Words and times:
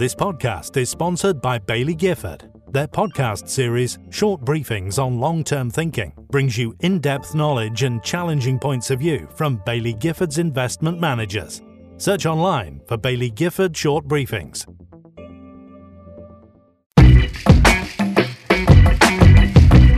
This 0.00 0.14
podcast 0.14 0.78
is 0.78 0.88
sponsored 0.88 1.42
by 1.42 1.58
Baillie 1.58 1.94
Gifford. 1.94 2.50
Their 2.68 2.88
podcast 2.88 3.50
series, 3.50 3.98
Short 4.08 4.40
Briefings 4.40 4.98
on 4.98 5.20
Long 5.20 5.44
Term 5.44 5.68
Thinking, 5.68 6.14
brings 6.30 6.56
you 6.56 6.74
in 6.80 7.00
depth 7.00 7.34
knowledge 7.34 7.82
and 7.82 8.02
challenging 8.02 8.58
points 8.58 8.90
of 8.90 9.00
view 9.00 9.28
from 9.34 9.58
Baillie 9.58 9.92
Gifford's 9.92 10.38
investment 10.38 10.98
managers. 11.00 11.60
Search 11.98 12.24
online 12.24 12.80
for 12.86 12.96
Baillie 12.96 13.34
Gifford 13.34 13.76
Short 13.76 14.08
Briefings. 14.08 14.64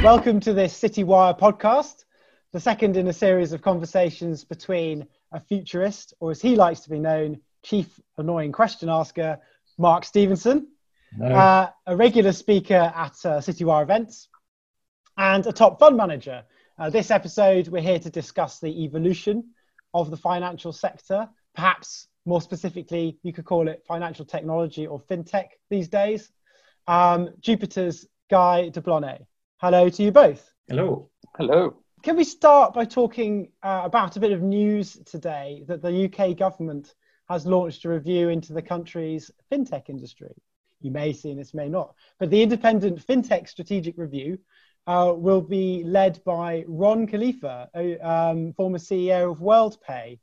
Welcome 0.03 0.41
to 0.41 0.53
this 0.53 0.77
Citywire 0.77 1.39
podcast, 1.39 2.07
the 2.51 2.59
second 2.59 2.97
in 2.97 3.07
a 3.07 3.13
series 3.13 3.53
of 3.53 3.63
conversations 3.63 4.43
between 4.43 5.07
a 5.31 5.39
futurist, 5.39 6.13
or 6.19 6.33
as 6.33 6.43
he 6.43 6.57
likes 6.57 6.81
to 6.81 6.91
be 6.91 6.99
known, 6.99 7.41
chief 7.63 8.01
annoying 8.19 8.51
question 8.51 8.89
asker, 8.89 9.39
Mark 9.83 10.05
Stevenson, 10.05 10.69
No. 11.19 11.27
uh, 11.27 11.71
a 11.87 11.97
regular 11.97 12.31
speaker 12.31 12.93
at 12.95 13.15
uh, 13.25 13.41
Citywire 13.41 13.83
events, 13.83 14.29
and 15.19 15.45
a 15.45 15.53
top 15.53 15.81
fund 15.81 15.97
manager. 15.97 16.45
Uh, 16.79 16.89
this 16.89 17.11
episode, 17.11 17.67
we're 17.67 17.83
here 17.83 17.99
to 17.99 18.09
discuss 18.09 18.61
the 18.61 18.85
evolution 18.85 19.51
of 19.93 20.11
the 20.13 20.17
financial 20.17 20.73
sector. 20.73 21.29
Perhaps 21.57 22.07
more 22.25 22.41
specifically, 22.41 23.19
you 23.25 23.33
could 23.33 23.45
call 23.45 23.67
it 23.67 23.83
financial 23.85 24.25
technology 24.25 24.87
or 24.87 25.01
fintech 25.01 25.49
these 25.69 25.89
days. 25.89 26.31
Um, 26.87 27.31
Jupiter's 27.41 28.07
Guy 28.31 28.69
de 28.69 28.81
Blonay. 28.81 29.27
Hello 29.57 29.89
to 29.89 30.03
you 30.03 30.13
both. 30.13 30.49
Hello. 30.69 31.11
Hello. 31.37 31.77
Can 32.05 32.17
we 32.17 32.25
start 32.25 32.73
by 32.73 32.85
talking 32.85 33.51
uh, 33.65 33.83
about 33.85 34.17
a 34.17 34.21
bit 34.21 34.31
of 34.31 34.43
news 34.43 34.97
today 35.07 35.65
that 35.67 35.83
the 35.83 36.05
UK 36.05 36.37
government 36.37 36.95
has 37.29 37.47
launched 37.47 37.85
a 37.85 37.89
review 37.89 38.29
into 38.29 38.53
the 38.53 38.63
country's 38.63 39.31
fintech 39.51 39.89
industry? 39.89 40.35
You 40.81 40.91
may 40.91 41.13
see 41.13 41.35
this, 41.35 41.55
may 41.55 41.69
not. 41.69 41.95
But 42.19 42.31
the 42.31 42.43
independent 42.43 43.07
fintech 43.07 43.49
strategic 43.49 43.97
review 43.97 44.39
uh, 44.87 45.15
will 45.17 45.41
be 45.41 45.85
led 45.85 46.23
by 46.25 46.65
Ron 46.67 47.07
Kalifa, 47.07 47.69
um, 48.05 48.53
former 48.55 48.79
CEO 48.79 49.31
of 49.31 49.39
WorldPay, 49.39 50.19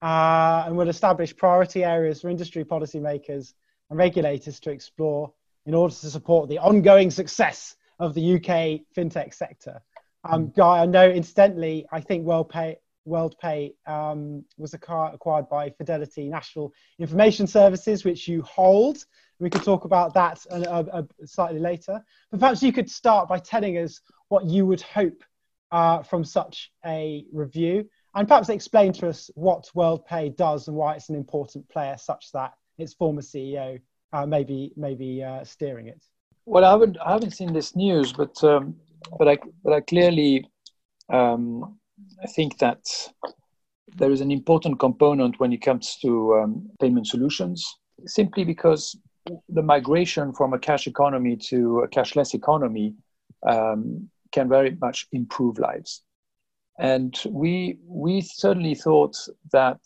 uh, 0.00 0.64
and 0.66 0.76
will 0.76 0.88
establish 0.88 1.36
priority 1.36 1.84
areas 1.84 2.20
for 2.20 2.30
industry 2.30 2.64
policymakers 2.64 3.52
and 3.90 3.98
regulators 3.98 4.60
to 4.60 4.70
explore 4.70 5.32
in 5.66 5.74
order 5.74 5.94
to 5.94 6.10
support 6.10 6.48
the 6.48 6.58
ongoing 6.58 7.10
success 7.10 7.76
of 7.98 8.14
the 8.14 8.36
UK 8.36 8.80
fintech 8.96 9.34
sector. 9.34 9.82
Um, 10.24 10.50
Guy, 10.50 10.82
I 10.82 10.86
know 10.86 11.08
incidentally, 11.08 11.86
I 11.92 12.00
think 12.00 12.24
WorldPay, 12.24 12.76
WorldPay 13.08 13.74
um, 13.86 14.44
was 14.56 14.72
acqu- 14.72 15.14
acquired 15.14 15.48
by 15.48 15.70
Fidelity 15.70 16.28
National 16.28 16.72
Information 16.98 17.46
Services, 17.46 18.04
which 18.04 18.28
you 18.28 18.42
hold. 18.42 19.04
We 19.40 19.50
could 19.50 19.62
talk 19.62 19.84
about 19.84 20.14
that 20.14 20.38
slightly 21.24 21.60
later. 21.60 22.02
But 22.30 22.40
perhaps 22.40 22.62
you 22.62 22.72
could 22.72 22.90
start 22.90 23.28
by 23.28 23.38
telling 23.38 23.78
us 23.78 24.00
what 24.28 24.44
you 24.44 24.66
would 24.66 24.82
hope 24.82 25.22
uh, 25.70 26.02
from 26.02 26.24
such 26.24 26.70
a 26.86 27.24
review, 27.32 27.88
and 28.14 28.26
perhaps 28.26 28.48
explain 28.48 28.92
to 28.94 29.08
us 29.08 29.30
what 29.34 29.70
WorldPay 29.74 30.36
does 30.36 30.68
and 30.68 30.76
why 30.76 30.94
it's 30.94 31.08
an 31.08 31.16
important 31.16 31.68
player, 31.68 31.96
such 31.98 32.32
that 32.32 32.52
its 32.78 32.94
former 32.94 33.22
CEO 33.22 33.80
uh, 34.12 34.26
may 34.26 34.44
be, 34.44 34.72
may 34.76 34.94
be 34.94 35.22
uh, 35.22 35.44
steering 35.44 35.88
it. 35.88 36.02
Well, 36.46 36.64
I 36.64 36.70
haven't 36.70 36.96
I 37.04 37.12
haven't 37.12 37.32
seen 37.32 37.52
this 37.52 37.76
news, 37.76 38.14
but 38.14 38.42
um, 38.42 38.74
but 39.18 39.28
I 39.28 39.36
but 39.62 39.74
I 39.74 39.80
clearly 39.80 40.46
um, 41.10 41.77
I 42.22 42.26
think 42.26 42.58
that 42.58 42.84
there 43.96 44.10
is 44.10 44.20
an 44.20 44.30
important 44.30 44.78
component 44.78 45.40
when 45.40 45.52
it 45.52 45.62
comes 45.62 45.96
to 46.02 46.34
um, 46.36 46.70
payment 46.80 47.06
solutions, 47.06 47.64
simply 48.06 48.44
because 48.44 48.96
the 49.48 49.62
migration 49.62 50.32
from 50.32 50.52
a 50.52 50.58
cash 50.58 50.86
economy 50.86 51.36
to 51.36 51.80
a 51.80 51.88
cashless 51.88 52.34
economy 52.34 52.94
um, 53.46 54.08
can 54.32 54.48
very 54.48 54.76
much 54.80 55.06
improve 55.12 55.58
lives. 55.58 56.02
And 56.78 57.18
we 57.28 57.78
we 57.86 58.20
certainly 58.20 58.74
thought 58.74 59.16
that 59.52 59.80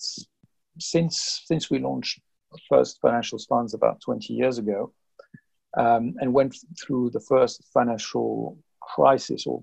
since 0.79 1.43
since 1.47 1.71
we 1.71 1.79
launched 1.79 2.21
first 2.69 3.01
financial 3.01 3.39
funds 3.49 3.73
about 3.73 4.01
20 4.03 4.35
years 4.35 4.59
ago, 4.59 4.93
um, 5.77 6.15
and 6.21 6.35
went 6.35 6.57
through 6.81 7.11
the 7.11 7.21
first 7.21 7.65
financial 7.73 8.59
crisis 8.95 9.47
or 9.47 9.63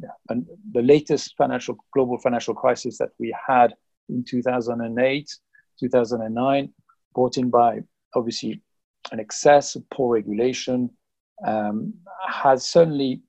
yeah, 0.00 0.08
and 0.28 0.46
the 0.72 0.82
latest 0.82 1.34
financial 1.36 1.76
global 1.92 2.18
financial 2.18 2.54
crisis 2.54 2.98
that 2.98 3.10
we 3.18 3.34
had 3.48 3.74
in 4.08 4.24
2008 4.24 5.30
2009 5.80 6.72
brought 7.14 7.36
in 7.36 7.50
by 7.50 7.80
obviously 8.14 8.60
an 9.10 9.20
excess 9.20 9.74
of 9.74 9.88
poor 9.90 10.14
regulation 10.14 10.90
um, 11.46 11.92
has 12.28 12.66
certainly 12.66 13.20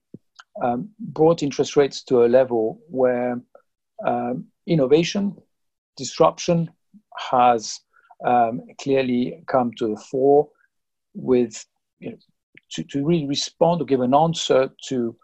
um, 0.62 0.88
brought 0.98 1.42
interest 1.42 1.76
rates 1.76 2.02
to 2.04 2.24
a 2.24 2.28
level 2.28 2.78
where 2.88 3.40
um, 4.06 4.46
innovation 4.66 5.34
disruption 5.96 6.70
has 7.30 7.80
um, 8.24 8.62
clearly 8.80 9.42
come 9.46 9.72
to 9.76 9.88
the 9.88 9.96
fore 9.96 10.48
with 11.14 11.64
you 11.98 12.10
know, 12.10 12.16
to, 12.72 12.84
to 12.84 13.04
really 13.04 13.26
respond 13.26 13.80
or 13.80 13.84
give 13.84 14.00
an 14.00 14.14
answer 14.14 14.70
to 14.88 15.16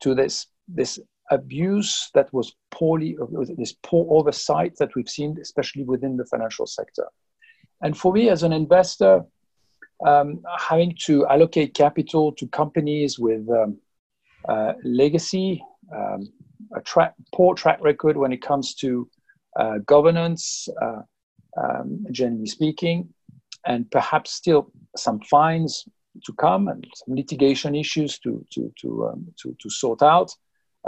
to 0.00 0.14
this 0.14 0.46
this 0.68 0.98
abuse 1.30 2.10
that 2.14 2.32
was 2.32 2.54
poorly 2.70 3.16
this 3.56 3.74
poor 3.82 4.06
oversight 4.18 4.72
that 4.78 4.94
we've 4.94 5.08
seen, 5.08 5.36
especially 5.40 5.84
within 5.84 6.16
the 6.16 6.24
financial 6.26 6.66
sector. 6.66 7.06
And 7.82 7.96
for 7.96 8.12
me, 8.12 8.28
as 8.28 8.42
an 8.42 8.52
investor, 8.52 9.22
um, 10.06 10.42
having 10.58 10.96
to 11.04 11.26
allocate 11.26 11.74
capital 11.74 12.32
to 12.32 12.46
companies 12.48 13.18
with 13.18 13.48
um, 13.50 13.78
uh, 14.48 14.72
legacy, 14.84 15.62
um, 15.94 16.28
a 16.74 16.80
track, 16.80 17.14
poor 17.34 17.54
track 17.54 17.78
record 17.80 18.16
when 18.16 18.32
it 18.32 18.42
comes 18.42 18.74
to 18.76 19.08
uh, 19.58 19.78
governance, 19.86 20.68
uh, 20.80 21.02
um, 21.60 22.06
generally 22.10 22.46
speaking, 22.46 23.08
and 23.66 23.90
perhaps 23.90 24.32
still 24.32 24.70
some 24.96 25.20
fines 25.20 25.84
to 26.24 26.32
come 26.34 26.68
and 26.68 26.86
some 26.94 27.14
litigation 27.14 27.74
issues 27.74 28.18
to 28.20 28.44
to 28.52 28.72
to 28.80 29.08
um, 29.08 29.26
to, 29.40 29.56
to, 29.60 29.70
sort 29.70 30.02
out. 30.02 30.30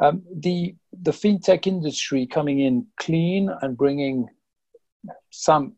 Um, 0.01 0.23
the 0.35 0.75
the 1.03 1.11
fintech 1.11 1.67
industry 1.67 2.27
coming 2.27 2.61
in 2.61 2.87
clean 2.97 3.51
and 3.63 3.77
bringing 3.77 4.29
some 5.31 5.75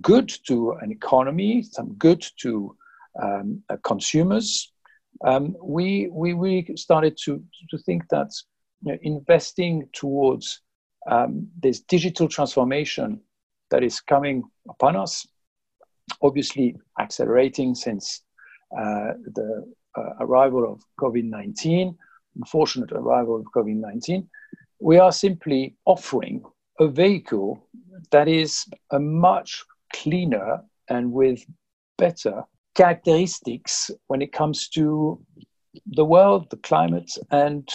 good 0.00 0.32
to 0.46 0.72
an 0.82 0.92
economy, 0.92 1.62
some 1.62 1.94
good 1.94 2.24
to 2.42 2.76
um, 3.22 3.62
uh, 3.68 3.76
consumers. 3.82 4.72
Um, 5.24 5.56
we 5.62 6.08
we 6.12 6.66
started 6.76 7.18
to 7.24 7.42
to 7.70 7.78
think 7.78 8.08
that 8.10 8.30
you 8.82 8.92
know, 8.92 8.98
investing 9.02 9.88
towards 9.92 10.60
um, 11.10 11.48
this 11.62 11.80
digital 11.80 12.28
transformation 12.28 13.20
that 13.70 13.82
is 13.82 14.00
coming 14.00 14.42
upon 14.68 14.96
us, 14.96 15.26
obviously 16.22 16.76
accelerating 16.98 17.74
since 17.74 18.22
the 18.70 19.72
uh, 19.96 20.10
arrival 20.20 20.70
of 20.72 20.82
COVID 21.00 21.24
19, 21.24 21.96
unfortunate 22.36 22.92
arrival 22.92 23.36
of 23.36 23.46
COVID 23.54 23.76
19, 23.76 24.28
we 24.80 24.98
are 24.98 25.12
simply 25.12 25.76
offering 25.84 26.42
a 26.78 26.88
vehicle 26.88 27.66
that 28.10 28.28
is 28.28 28.64
a 28.92 28.98
much 28.98 29.64
cleaner 29.92 30.62
and 30.88 31.12
with 31.12 31.44
better 31.98 32.44
characteristics 32.74 33.90
when 34.06 34.22
it 34.22 34.32
comes 34.32 34.68
to 34.68 35.20
the 35.86 36.04
world, 36.04 36.48
the 36.50 36.56
climate, 36.58 37.10
and 37.30 37.68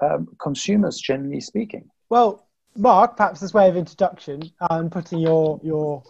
um, 0.00 0.28
consumers, 0.40 0.98
generally 0.98 1.40
speaking. 1.40 1.88
Well, 2.08 2.46
Mark, 2.76 3.16
perhaps 3.16 3.40
this 3.40 3.54
way 3.54 3.68
of 3.68 3.76
introduction 3.76 4.42
and 4.70 4.92
putting 4.92 5.18
your 5.18 5.60
your 5.62 6.02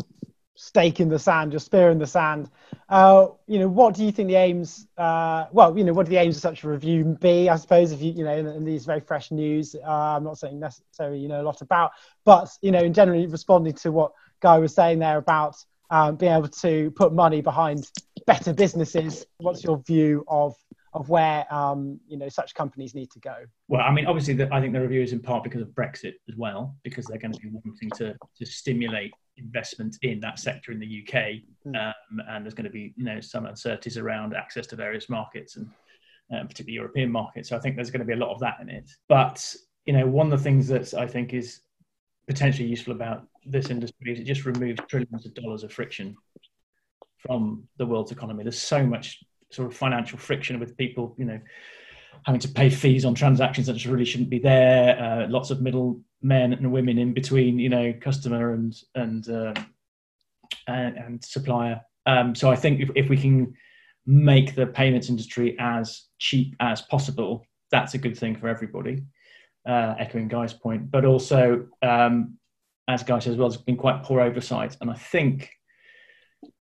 stake 0.55 1.01
in 1.01 1.09
the 1.09 1.19
sand, 1.19 1.53
your 1.53 1.61
spear 1.61 1.91
in 1.91 1.99
the 1.99 2.07
sand. 2.07 2.51
Uh, 2.89 3.29
you 3.47 3.59
know, 3.59 3.69
what 3.69 3.95
do 3.95 4.05
you 4.05 4.13
think 4.13 4.29
the 4.29 4.35
aims? 4.35 4.87
Uh, 4.99 5.47
well, 5.53 5.77
you 5.77 5.85
know, 5.85 5.93
what 5.93 6.07
do 6.07 6.11
the 6.11 6.19
aims 6.19 6.37
of 6.37 6.43
such 6.43 6.65
a 6.65 6.69
review 6.69 7.17
be? 7.21 7.49
I 7.49 7.57
suppose 7.57 7.93
if 7.93 8.03
you, 8.03 8.13
you 8.13 8.25
know, 8.25 8.37
in, 8.37 8.47
in 8.47 8.65
these 8.65 8.85
very 8.85 9.01
fresh 9.01 9.31
news, 9.31 9.75
uh, 9.75 9.89
I'm 9.89 10.25
not 10.25 10.39
saying 10.39 10.61
necessarily 10.61 11.19
you 11.19 11.29
know 11.29 11.41
a 11.41 11.45
lot 11.45 11.63
about, 11.63 11.93
but 12.25 12.51
you 12.63 12.73
know, 12.73 12.81
in 12.81 12.93
generally 12.93 13.27
responding 13.27 13.75
to 13.75 13.93
what 13.93 14.13
Guy 14.41 14.59
was 14.59 14.75
saying 14.75 14.99
there 14.99 15.19
about 15.19 15.57
um, 15.91 16.17
being 16.17 16.33
able 16.33 16.49
to 16.49 16.91
put 16.93 17.13
money 17.13 17.41
behind 17.41 17.91
better 18.27 18.53
businesses. 18.53 19.27
What's 19.39 19.65
your 19.65 19.79
view 19.79 20.25
of 20.29 20.55
of 20.93 21.09
where 21.09 21.53
um, 21.55 22.01
you 22.09 22.17
know 22.17 22.29
such 22.29 22.55
companies 22.55 22.95
need 22.95 23.11
to 23.13 23.21
go? 23.21 23.37
Well, 23.69 23.83
I 23.83 23.93
mean, 23.93 24.07
obviously, 24.07 24.35
the, 24.35 24.53
I 24.53 24.61
think 24.61 24.73
the 24.73 24.81
review 24.81 25.03
is 25.03 25.13
in 25.13 25.21
part 25.21 25.45
because 25.45 25.63
of 25.63 25.69
Brexit 25.69 26.15
as 26.29 26.37
well, 26.37 26.77
because 26.83 27.07
they're 27.07 27.19
going 27.19 27.33
to 27.33 27.41
be 27.41 27.49
wanting 27.49 27.91
to 27.97 28.17
to 28.39 28.47
stimulate 28.47 29.13
investment 29.41 29.97
in 30.03 30.21
that 30.21 30.39
sector 30.39 30.73
in 30.73 30.79
the 30.79 31.05
UK, 31.05 31.43
um, 31.67 32.21
and 32.29 32.45
there's 32.45 32.55
going 32.55 32.65
to 32.65 32.71
be 32.71 32.93
you 32.97 33.05
know 33.05 33.21
some 33.21 33.47
uncertainties 33.47 33.99
around 33.99 34.35
access 34.35 34.67
to 34.69 34.77
various 34.77 35.09
markets 35.09 35.57
and 35.57 35.67
uh, 36.33 36.43
particularly 36.43 36.75
European 36.75 37.11
markets. 37.11 37.49
So 37.49 37.57
I 37.57 37.61
think 37.61 37.77
there's 37.77 37.91
going 37.91 38.01
to 38.01 38.07
be 38.07 38.13
a 38.13 38.17
lot 38.17 38.33
of 38.33 38.41
that 38.41 38.59
in 38.61 38.69
it. 38.69 38.91
But 39.09 39.55
you 39.87 39.93
know, 39.93 40.07
one 40.07 40.33
of 40.33 40.39
the 40.39 40.45
things 40.45 40.69
that 40.69 40.95
I 40.95 41.07
think 41.07 41.35
is 41.35 41.61
potentially 42.27 42.69
useful 42.69 42.93
about 42.93 43.27
this 43.45 43.71
industry 43.71 44.13
is 44.13 44.21
it 44.21 44.25
just 44.25 44.45
removes 44.45 44.81
trillions 44.89 45.27
of 45.27 45.35
dollars 45.35 45.65
of 45.65 45.73
friction 45.73 46.17
from 47.19 47.65
the 47.77 47.87
world's 47.87 48.13
economy. 48.13 48.45
There's 48.45 48.61
so 48.61 48.85
much 48.87 49.23
sort 49.51 49.69
of 49.69 49.77
financial 49.77 50.19
friction 50.19 50.61
with 50.61 50.77
people, 50.77 51.15
you 51.19 51.25
know, 51.25 51.41
having 52.25 52.41
to 52.41 52.49
pay 52.49 52.71
fees 52.71 53.05
on 53.05 53.15
transactions 53.15 53.67
that 53.67 53.75
just 53.75 53.87
really 53.87 54.05
shouldn't 54.05 54.31
be 54.31 54.39
there. 54.39 54.99
Uh, 54.99 55.29
lots 55.29 55.51
of 55.51 55.61
middle 55.61 56.01
men 56.23 56.53
and 56.53 56.71
women 56.71 56.99
in 56.99 57.15
between, 57.15 57.59
you 57.59 57.69
know, 57.69 57.93
customer 58.01 58.53
and 58.53 58.77
and 58.95 59.29
uh, 59.29 59.55
and, 60.67 60.97
and, 60.97 61.25
supplier. 61.25 61.81
Um, 62.07 62.35
so 62.35 62.51
I 62.51 62.57
think 62.57 62.81
if, 62.81 62.91
if 62.95 63.09
we 63.09 63.17
can 63.17 63.55
make 64.07 64.55
the 64.55 64.67
payments 64.67 65.09
industry 65.09 65.57
as 65.59 66.05
cheap 66.19 66.57
as 66.61 66.83
possible, 66.83 67.47
that's 67.71 67.95
a 67.95 67.99
good 67.99 68.17
thing 68.17 68.37
for 68.37 68.49
everybody. 68.49 69.05
Uh, 69.67 69.95
echoing 69.99 70.29
Guy's 70.29 70.55
point, 70.55 70.91
but 70.91 71.05
also 71.05 71.67
um, 71.83 72.39
as 72.89 73.03
Guy 73.03 73.19
says, 73.19 73.37
well, 73.37 73.49
there's 73.49 73.61
been 73.61 73.77
quite 73.77 74.03
poor 74.03 74.21
oversight, 74.21 74.77
and 74.81 74.91
I 74.91 74.95
think 74.95 75.51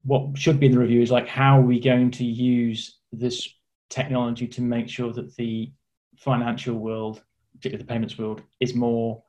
what 0.03 0.38
should 0.38 0.59
be 0.59 0.65
in 0.65 0.74
the 0.74 0.80
review 0.80 1.01
is 1.01 1.12
like 1.12 1.27
how 1.27 1.59
are 1.59 1.65
we 1.65 1.80
going 1.80 2.12
to 2.12 2.25
use 2.25 2.98
this 3.12 3.48
technology 3.89 4.48
to 4.48 4.62
make 4.62 4.89
sure 4.89 5.13
that 5.13 5.36
the 5.36 5.71
financial 6.18 6.75
world, 6.75 7.24
particularly 7.56 7.83
the 7.83 7.88
payments 7.88 8.18
world, 8.18 8.42
is 8.59 8.74
more 8.74 9.24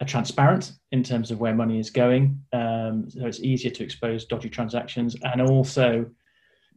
uh, 0.00 0.04
transparent 0.04 0.72
in 0.92 1.02
terms 1.02 1.30
of 1.30 1.40
where 1.40 1.54
money 1.54 1.78
is 1.78 1.90
going. 1.90 2.42
Um, 2.52 3.08
so 3.10 3.26
it's 3.26 3.40
easier 3.40 3.70
to 3.70 3.84
expose 3.84 4.24
dodgy 4.24 4.48
transactions 4.48 5.16
and 5.22 5.42
also 5.42 6.06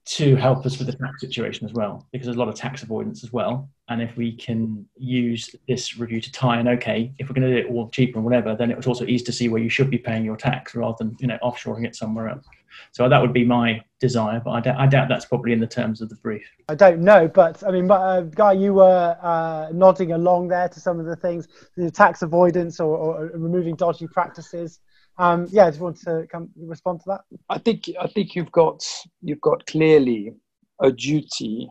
to 0.05 0.35
help 0.35 0.65
us 0.65 0.77
with 0.77 0.87
the 0.87 0.93
tax 0.93 1.21
situation 1.21 1.65
as 1.65 1.73
well, 1.73 2.05
because 2.11 2.25
there's 2.25 2.35
a 2.35 2.39
lot 2.39 2.49
of 2.49 2.55
tax 2.55 2.83
avoidance 2.83 3.23
as 3.23 3.31
well. 3.31 3.69
And 3.87 4.01
if 4.01 4.17
we 4.17 4.35
can 4.35 4.85
use 4.97 5.55
this 5.67 5.97
review 5.97 6.19
to 6.19 6.31
tie 6.31 6.59
in, 6.59 6.67
okay, 6.67 7.13
if 7.19 7.29
we're 7.29 7.35
going 7.35 7.49
to 7.49 7.61
do 7.61 7.67
it 7.67 7.71
all 7.71 7.89
cheaper 7.89 8.17
and 8.17 8.25
whatever, 8.25 8.55
then 8.55 8.69
it 8.69 8.75
was 8.75 8.87
also 8.87 9.05
easy 9.05 9.23
to 9.25 9.31
see 9.31 9.47
where 9.47 9.61
you 9.61 9.69
should 9.69 9.89
be 9.89 9.97
paying 9.97 10.25
your 10.25 10.35
tax 10.35 10.75
rather 10.75 10.95
than 10.99 11.15
you 11.19 11.27
know 11.27 11.37
offshoring 11.41 11.85
it 11.85 11.95
somewhere 11.95 12.27
else. 12.27 12.45
So 12.91 13.07
that 13.07 13.21
would 13.21 13.33
be 13.33 13.45
my 13.45 13.81
desire, 13.99 14.41
but 14.43 14.51
I, 14.51 14.59
d- 14.59 14.69
I 14.71 14.87
doubt 14.87 15.07
that's 15.07 15.25
probably 15.25 15.53
in 15.53 15.59
the 15.59 15.67
terms 15.67 16.01
of 16.01 16.09
the 16.09 16.15
brief. 16.15 16.45
I 16.67 16.75
don't 16.75 17.01
know, 17.01 17.27
but 17.27 17.63
I 17.65 17.71
mean, 17.71 17.89
uh, 17.89 18.21
Guy, 18.21 18.53
you 18.53 18.73
were 18.73 19.17
uh, 19.21 19.69
nodding 19.71 20.11
along 20.11 20.49
there 20.49 20.67
to 20.67 20.79
some 20.79 20.99
of 20.99 21.05
the 21.05 21.15
things, 21.15 21.47
the 21.77 21.91
tax 21.91 22.23
avoidance 22.23 22.79
or, 22.79 22.97
or 22.97 23.25
removing 23.35 23.75
dodgy 23.75 24.07
practices. 24.07 24.79
Um, 25.17 25.47
yeah, 25.51 25.69
do 25.69 25.77
you 25.77 25.83
want 25.83 25.97
to 26.01 26.25
come 26.31 26.49
respond 26.57 27.01
to 27.01 27.05
that? 27.07 27.21
I 27.49 27.59
think 27.59 27.89
I 27.99 28.07
think 28.07 28.35
you've 28.35 28.51
got 28.51 28.83
you've 29.21 29.41
got 29.41 29.65
clearly 29.67 30.33
a 30.81 30.91
duty 30.91 31.69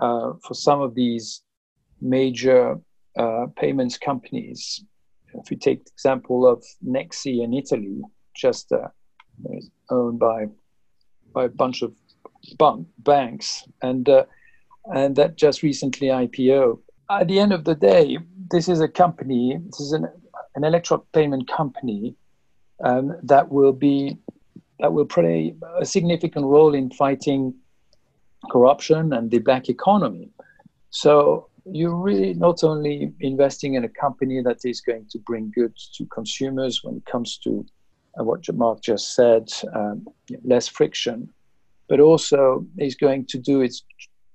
uh, 0.00 0.32
for 0.46 0.54
some 0.54 0.80
of 0.80 0.94
these 0.94 1.42
major 2.00 2.76
uh, 3.18 3.46
payments 3.56 3.98
companies. 3.98 4.84
If 5.34 5.50
you 5.50 5.56
take 5.56 5.84
the 5.84 5.90
example 5.90 6.46
of 6.46 6.64
Nexi 6.86 7.42
in 7.42 7.52
Italy, 7.54 8.02
just 8.36 8.70
uh, 8.72 8.88
owned 9.90 10.20
by 10.20 10.46
by 11.34 11.44
a 11.44 11.48
bunch 11.48 11.82
of 11.82 11.92
bank, 12.56 12.86
banks, 12.98 13.64
and 13.82 14.08
uh, 14.08 14.24
and 14.94 15.16
that 15.16 15.36
just 15.36 15.64
recently 15.64 16.08
IPO. 16.08 16.78
At 17.10 17.28
the 17.28 17.40
end 17.40 17.52
of 17.52 17.64
the 17.64 17.74
day, 17.74 18.18
this 18.50 18.68
is 18.68 18.80
a 18.80 18.88
company. 18.88 19.58
This 19.66 19.80
is 19.80 19.92
an 19.92 20.06
an 20.54 20.62
electronic 20.62 21.10
payment 21.12 21.48
company 21.48 22.14
um, 22.82 23.16
that 23.22 23.50
will 23.50 23.72
be 23.72 24.18
that 24.78 24.92
will 24.92 25.06
play 25.06 25.54
a 25.80 25.86
significant 25.86 26.44
role 26.44 26.74
in 26.74 26.90
fighting 26.90 27.54
corruption 28.50 29.12
and 29.14 29.30
the 29.30 29.38
black 29.38 29.68
economy. 29.70 30.30
So 30.90 31.48
you're 31.64 31.96
really 31.96 32.34
not 32.34 32.62
only 32.62 33.12
investing 33.20 33.74
in 33.74 33.84
a 33.84 33.88
company 33.88 34.42
that 34.42 34.58
is 34.64 34.80
going 34.82 35.06
to 35.10 35.18
bring 35.20 35.50
goods 35.54 35.90
to 35.96 36.04
consumers 36.06 36.84
when 36.84 36.96
it 36.96 37.06
comes 37.06 37.38
to 37.38 37.64
uh, 38.20 38.24
what 38.24 38.44
Mark 38.54 38.82
just 38.82 39.14
said, 39.14 39.50
um, 39.74 40.06
less 40.44 40.68
friction, 40.68 41.28
but 41.88 42.00
also 42.00 42.66
is 42.78 42.94
going 42.94 43.26
to 43.26 43.38
do 43.38 43.62
its 43.62 43.82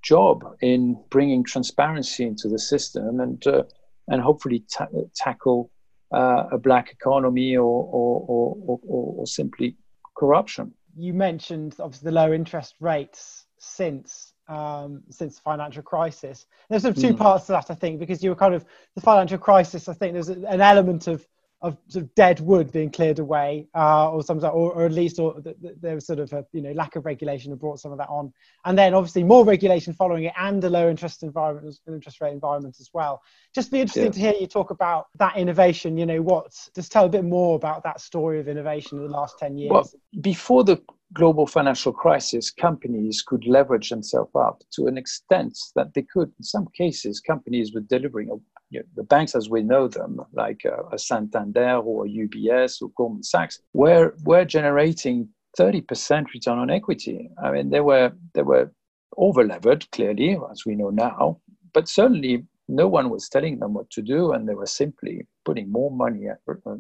job 0.02 0.44
in 0.62 1.00
bringing 1.10 1.44
transparency 1.44 2.26
into 2.26 2.48
the 2.48 2.60
system 2.60 3.20
and 3.20 3.46
uh, 3.46 3.64
and 4.08 4.22
hopefully 4.22 4.64
ta- 4.72 4.88
tackle 5.16 5.70
uh, 6.14 6.44
a 6.52 6.58
black 6.58 6.92
economy 6.92 7.56
or 7.56 7.64
or, 7.64 8.26
or, 8.28 8.80
or, 8.84 9.14
or 9.20 9.28
simply 9.28 9.76
corruption. 10.18 10.74
You 10.98 11.14
mentioned 11.14 11.76
obviously 11.80 12.10
the 12.10 12.16
low 12.16 12.34
interest 12.34 12.76
rates 12.80 13.46
since 13.58 14.34
um, 14.48 15.04
since 15.10 15.36
the 15.36 15.42
financial 15.42 15.84
crisis. 15.84 16.46
There's 16.70 16.82
sort 16.82 16.98
of 16.98 17.02
two 17.02 17.14
mm. 17.14 17.18
parts 17.18 17.46
to 17.46 17.54
that, 17.54 17.72
I 17.72 17.76
think, 17.76 18.00
because 18.00 18.22
you 18.24 18.30
were 18.30 18.36
kind 18.36 18.54
of 18.54 18.66
the 18.96 19.02
financial 19.02 19.38
crisis. 19.38 19.88
I 19.88 19.94
think 19.94 20.14
there's 20.14 20.30
an 20.30 20.62
element 20.62 21.08
of 21.08 21.26
of 21.62 21.78
sort 21.88 22.06
of 22.06 22.16
dead 22.16 22.40
wood 22.40 22.72
being 22.72 22.90
cleared 22.90 23.20
away, 23.20 23.68
uh, 23.76 24.10
or 24.10 24.24
some, 24.24 24.44
or, 24.44 24.74
or 24.74 24.86
at 24.86 24.92
least, 24.92 25.20
or 25.20 25.40
th- 25.42 25.56
th- 25.62 25.76
there 25.80 25.94
was 25.94 26.08
sort 26.08 26.20
of 26.20 26.34
a 26.34 26.44
you 26.54 26.62
know 26.62 26.72
lack 26.72 26.96
of 26.96 27.06
regulation 27.06 27.52
that 27.52 27.58
brought 27.58 27.80
some 27.80 27.92
of 27.92 28.00
that 28.00 28.10
on, 28.10 28.34
and 28.66 28.78
then 28.78 28.94
obviously 28.94 29.24
more 29.24 29.46
regulation 29.46 29.94
following 29.94 30.24
it, 30.24 30.34
and 30.40 30.64
a 30.64 30.70
low 30.70 30.90
interest 30.90 31.22
environment, 31.22 31.78
interest 31.88 32.20
rate 32.20 32.34
environment 32.34 32.78
as 32.80 32.90
well. 32.94 33.22
Just 33.54 33.72
be 33.72 33.80
interesting 33.80 34.06
yeah. 34.06 34.12
to 34.12 34.20
hear 34.20 34.34
you 34.40 34.48
talk 34.48 34.72
about 34.72 35.08
that 35.20 35.38
innovation. 35.38 35.98
You 35.98 36.08
know, 36.08 36.22
what 36.22 36.52
just 36.74 36.92
tell 36.92 37.06
a 37.06 37.10
bit 37.10 37.26
more 37.26 37.56
about 37.56 37.84
that 37.84 38.02
story 38.02 38.40
of 38.40 38.48
innovation 38.48 38.98
in 38.98 39.04
the 39.04 39.12
last 39.12 39.38
ten 39.38 39.58
years. 39.58 39.72
Well, 39.72 39.90
before 40.20 40.64
the 40.64 40.82
global 41.14 41.46
financial 41.46 41.92
crisis, 41.92 42.52
companies 42.52 43.22
could 43.22 43.46
leverage 43.46 43.90
themselves 43.90 44.32
up 44.36 44.64
to 44.72 44.88
an 44.88 44.98
extent 44.98 45.58
that 45.76 45.94
they 45.94 46.04
could, 46.04 46.32
in 46.38 46.44
some 46.44 46.68
cases, 46.76 47.20
companies 47.20 47.74
were 47.74 47.82
delivering 47.82 48.30
you 48.70 48.80
know, 48.80 48.86
the 48.96 49.04
banks 49.04 49.36
as 49.36 49.50
we 49.50 49.62
know 49.62 49.88
them, 49.88 50.22
like 50.34 50.62
uh, 50.66 50.84
a 50.92 50.98
Santander 50.98 51.78
or 51.78 52.06
a 52.06 52.10
UBS 52.10 52.82
or 52.82 52.90
Goldman 52.96 53.24
Sachs, 53.24 53.60
were 53.74 54.14
were 54.24 54.46
generating 54.46 55.28
30% 55.60 56.26
return 56.34 56.58
on 56.58 56.70
equity. 56.70 57.30
I 57.44 57.52
mean, 57.52 57.70
they 57.70 57.82
were 57.82 58.14
they 58.34 58.44
were 58.44 58.72
over 59.18 59.46
levered 59.46 59.90
clearly, 59.92 60.40
as 60.50 60.66
we 60.66 60.76
know 60.76 60.90
now, 60.90 61.42
but 61.74 61.90
certainly 61.90 62.46
no 62.70 62.88
one 62.88 63.10
was 63.10 63.28
telling 63.28 63.60
them 63.60 63.74
what 63.74 63.90
to 63.90 64.02
do, 64.02 64.32
and 64.32 64.48
they 64.48 64.54
were 64.54 64.66
simply 64.66 65.28
putting 65.44 65.70
more 65.70 65.92
money 65.92 66.30
at 66.30 66.40
uh, 66.48 66.76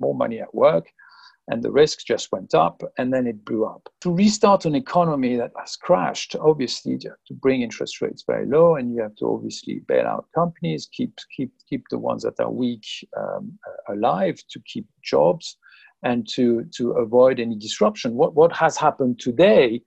more 0.00 0.14
money 0.14 0.40
at 0.40 0.52
work 0.52 0.88
and 1.48 1.62
the 1.62 1.70
risk 1.70 2.04
just 2.06 2.30
went 2.30 2.54
up 2.54 2.82
and 2.98 3.12
then 3.12 3.26
it 3.26 3.44
blew 3.44 3.64
up. 3.64 3.88
To 4.02 4.12
restart 4.12 4.64
an 4.64 4.74
economy 4.74 5.36
that 5.36 5.52
has 5.58 5.76
crashed, 5.76 6.36
obviously 6.40 6.92
you 6.92 7.10
have 7.10 7.24
to 7.26 7.34
bring 7.34 7.62
interest 7.62 8.00
rates 8.00 8.24
very 8.26 8.46
low 8.46 8.76
and 8.76 8.94
you 8.94 9.02
have 9.02 9.16
to 9.16 9.26
obviously 9.26 9.80
bail 9.88 10.06
out 10.06 10.26
companies, 10.34 10.88
keep 10.92 11.18
keep 11.34 11.52
keep 11.68 11.84
the 11.90 11.98
ones 11.98 12.22
that 12.22 12.38
are 12.38 12.50
weak 12.50 12.84
um, 13.16 13.58
alive, 13.88 14.42
to 14.50 14.60
keep 14.66 14.86
jobs 15.02 15.56
and 16.02 16.28
to 16.28 16.64
to 16.76 16.92
avoid 16.92 17.40
any 17.40 17.56
disruption. 17.56 18.14
What 18.14 18.34
what 18.34 18.52
has 18.52 18.76
happened 18.76 19.18
today 19.18 19.82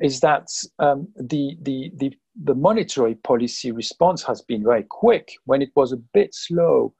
is 0.00 0.20
that 0.20 0.48
um, 0.78 1.08
the, 1.16 1.56
the 1.62 1.92
the 1.96 2.12
the 2.44 2.54
monetary 2.54 3.14
policy 3.14 3.72
response 3.72 4.22
has 4.22 4.40
been 4.42 4.64
very 4.64 4.84
quick 4.84 5.32
when 5.44 5.62
it 5.62 5.70
was 5.76 5.92
a 5.92 6.02
bit 6.14 6.34
slow 6.34 6.94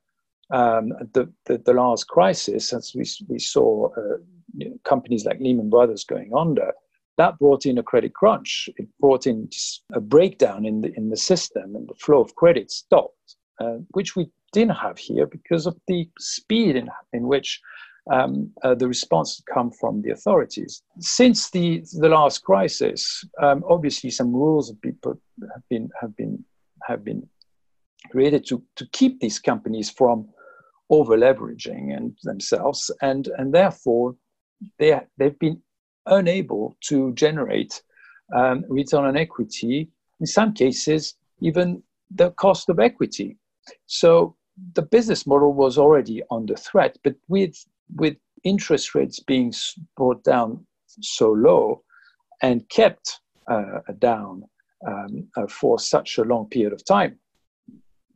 um, 0.52 0.90
the, 1.14 1.32
the, 1.46 1.58
the, 1.58 1.72
last 1.72 2.08
crisis, 2.08 2.72
as 2.72 2.92
we, 2.94 3.04
we 3.28 3.38
saw 3.38 3.88
uh, 3.96 4.18
you 4.54 4.68
know, 4.68 4.76
companies 4.84 5.24
like 5.24 5.40
Lehman 5.40 5.70
Brothers 5.70 6.04
going 6.04 6.30
under, 6.36 6.72
that 7.16 7.38
brought 7.38 7.66
in 7.66 7.78
a 7.78 7.82
credit 7.82 8.14
crunch. 8.14 8.68
It 8.76 8.86
brought 9.00 9.26
in 9.26 9.48
a 9.92 10.00
breakdown 10.00 10.66
in 10.66 10.82
the, 10.82 10.92
in 10.96 11.08
the 11.08 11.16
system, 11.16 11.74
and 11.74 11.88
the 11.88 11.94
flow 11.94 12.20
of 12.20 12.34
credit 12.36 12.70
stopped, 12.70 13.36
uh, 13.60 13.78
which 13.90 14.14
we 14.14 14.30
didn't 14.52 14.76
have 14.76 14.98
here 14.98 15.26
because 15.26 15.66
of 15.66 15.76
the 15.88 16.08
speed 16.18 16.76
in, 16.76 16.88
in 17.14 17.26
which 17.26 17.60
um, 18.10 18.50
uh, 18.62 18.74
the 18.74 18.88
response 18.88 19.38
had 19.38 19.54
come 19.54 19.70
from 19.70 20.02
the 20.02 20.10
authorities. 20.10 20.82
Since 20.98 21.50
the, 21.50 21.82
the 21.92 22.08
last 22.08 22.44
crisis, 22.44 23.24
um, 23.40 23.64
obviously 23.68 24.10
some 24.10 24.32
rules 24.32 24.68
have 24.68 24.80
been, 24.80 24.98
put, 25.02 25.18
have 25.40 25.68
been, 25.70 25.88
have 26.00 26.16
been, 26.16 26.44
have 26.86 27.04
been 27.04 27.26
created 28.10 28.46
to, 28.48 28.62
to 28.76 28.86
keep 28.92 29.20
these 29.20 29.38
companies 29.38 29.88
from 29.88 30.28
over 30.92 31.16
leveraging 31.16 31.96
and 31.96 32.14
themselves 32.22 32.90
and 33.00 33.28
and 33.38 33.52
therefore 33.52 34.14
they 34.78 35.00
they've 35.18 35.38
been 35.38 35.60
unable 36.06 36.76
to 36.80 37.12
generate 37.14 37.82
um, 38.36 38.64
return 38.68 39.04
on 39.04 39.16
equity 39.16 39.88
in 40.20 40.26
some 40.26 40.52
cases 40.52 41.14
even 41.40 41.82
the 42.14 42.30
cost 42.32 42.68
of 42.68 42.78
equity. 42.78 43.38
So 43.86 44.36
the 44.74 44.82
business 44.82 45.26
model 45.26 45.54
was 45.54 45.78
already 45.78 46.22
under 46.30 46.54
threat 46.56 46.98
but 47.02 47.16
with 47.28 47.56
with 47.96 48.16
interest 48.44 48.94
rates 48.94 49.18
being 49.20 49.52
brought 49.96 50.22
down 50.24 50.66
so 51.00 51.30
low 51.30 51.82
and 52.42 52.68
kept 52.68 53.20
uh, 53.48 53.80
down 53.98 54.44
um, 54.86 55.28
uh, 55.36 55.46
for 55.46 55.78
such 55.78 56.18
a 56.18 56.24
long 56.24 56.46
period 56.50 56.72
of 56.74 56.84
time 56.84 57.18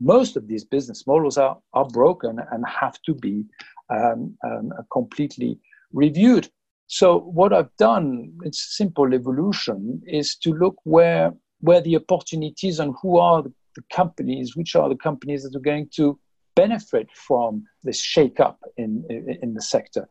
most 0.00 0.37
of 0.37 0.47
these 0.47 0.65
business 0.65 1.07
models 1.07 1.38
are, 1.38 1.59
are 1.73 1.88
broken 1.88 2.38
and 2.50 2.65
have 2.67 3.00
to 3.03 3.15
be 3.15 3.45
um, 3.91 4.37
um, 4.45 4.73
completely 4.93 5.59
reviewed. 5.93 6.49
So 6.88 7.19
what 7.19 7.53
I've 7.53 7.75
done, 7.76 8.33
it's 8.43 8.76
simple 8.76 9.12
evolution, 9.12 10.03
is 10.07 10.37
to 10.37 10.53
look 10.53 10.76
where 10.85 11.33
where 11.61 11.81
the 11.81 11.97
opportunities 11.97 12.79
and 12.79 12.95
who 13.00 13.19
are 13.19 13.43
the, 13.43 13.53
companies, 13.93 14.57
which 14.57 14.75
are 14.75 14.88
the 14.88 14.97
companies 14.97 15.43
that 15.43 15.55
are 15.55 15.61
going 15.61 15.87
to 15.95 16.19
benefit 16.55 17.09
from 17.15 17.62
this 17.85 18.00
shake 18.00 18.41
up 18.41 18.59
in, 18.79 19.05
in, 19.11 19.37
in 19.43 19.53
the 19.53 19.61
sector. 19.61 20.09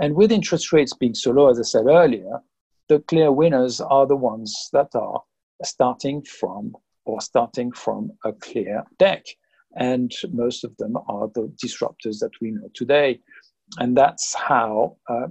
And 0.00 0.14
with 0.14 0.32
interest 0.32 0.72
rates 0.72 0.94
being 0.94 1.14
so 1.14 1.30
low, 1.30 1.50
as 1.50 1.58
I 1.58 1.62
said 1.62 1.86
earlier, 1.86 2.40
the 2.88 3.00
clear 3.00 3.30
winners 3.30 3.82
are 3.82 4.06
the 4.06 4.16
ones 4.16 4.70
that 4.72 4.88
are 4.94 5.20
starting 5.62 6.22
from 6.22 6.74
or 7.04 7.20
starting 7.20 7.72
from 7.72 8.10
a 8.24 8.32
clear 8.32 8.84
deck. 8.98 9.24
And 9.76 10.12
most 10.32 10.64
of 10.64 10.76
them 10.76 10.96
are 11.08 11.28
the 11.34 11.52
disruptors 11.62 12.18
that 12.20 12.32
we 12.40 12.50
know 12.50 12.68
today. 12.74 13.20
And 13.78 13.96
that's 13.96 14.34
how 14.34 14.96
uh, 15.08 15.28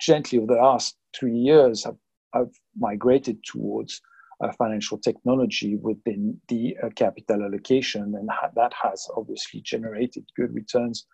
gently 0.00 0.38
over 0.38 0.46
the 0.46 0.60
last 0.60 0.96
three 1.18 1.36
years 1.36 1.84
have, 1.84 1.96
have 2.34 2.50
migrated 2.78 3.42
towards 3.44 4.00
uh, 4.40 4.52
financial 4.52 4.98
technology 4.98 5.76
within 5.76 6.38
the 6.48 6.76
uh, 6.82 6.88
capital 6.94 7.42
allocation. 7.42 8.14
And 8.18 8.28
ha- 8.30 8.50
that 8.56 8.72
has 8.82 9.06
obviously 9.16 9.60
generated 9.60 10.24
good 10.36 10.54
returns 10.54 11.06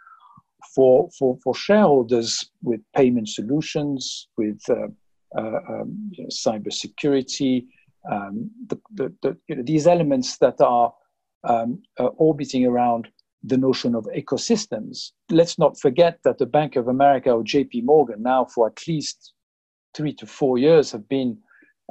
for, 0.75 1.09
for, 1.19 1.37
for 1.43 1.55
shareholders 1.55 2.51
with 2.63 2.81
payment 2.95 3.29
solutions, 3.29 4.29
with 4.37 4.61
uh, 4.69 4.89
uh 5.37 5.61
um, 5.69 6.11
you 6.13 6.25
know, 6.25 6.29
cybersecurity, 6.31 7.67
um, 8.11 8.51
the, 8.67 8.81
the, 8.93 9.15
the, 9.23 9.37
you 9.49 9.57
know, 9.57 9.63
these 9.65 9.87
elements 9.87 10.39
that 10.39 10.61
are 10.61 10.93
um, 11.45 11.83
uh, 11.99 12.07
orbiting 12.17 12.67
around 12.67 13.09
the 13.43 13.57
notion 13.57 13.95
of 13.95 14.07
ecosystems. 14.17 15.11
Let's 15.31 15.59
not 15.59 15.79
forget 15.79 16.19
that 16.25 16.39
the 16.39 16.47
Bank 16.47 16.77
of 16.77 16.89
America 16.89 17.31
or 17.31 17.43
JP 17.43 17.85
Morgan 17.85 18.23
now 18.23 18.45
for 18.45 18.69
at 18.69 18.79
least 18.87 19.33
three 19.95 20.15
to 20.15 20.27
four 20.27 20.59
years 20.59 20.93
have 20.93 21.09
been 21.09 21.39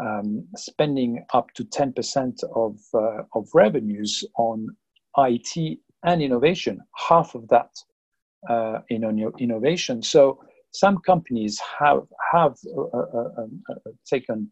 um, 0.01 0.47
spending 0.55 1.23
up 1.33 1.53
to 1.55 1.65
10% 1.65 2.43
of, 2.55 2.79
uh, 2.93 3.23
of 3.35 3.47
revenues 3.53 4.23
on 4.37 4.67
IT 5.17 5.79
and 6.03 6.21
innovation, 6.21 6.79
half 6.95 7.35
of 7.35 7.47
that 7.49 7.69
uh, 8.49 8.79
in 8.89 9.03
innovation. 9.39 10.01
So 10.01 10.39
some 10.71 10.99
companies 10.99 11.61
have, 11.79 12.03
have 12.31 12.55
uh, 12.75 12.97
uh, 12.97 13.29
uh 13.37 13.91
taken 14.09 14.51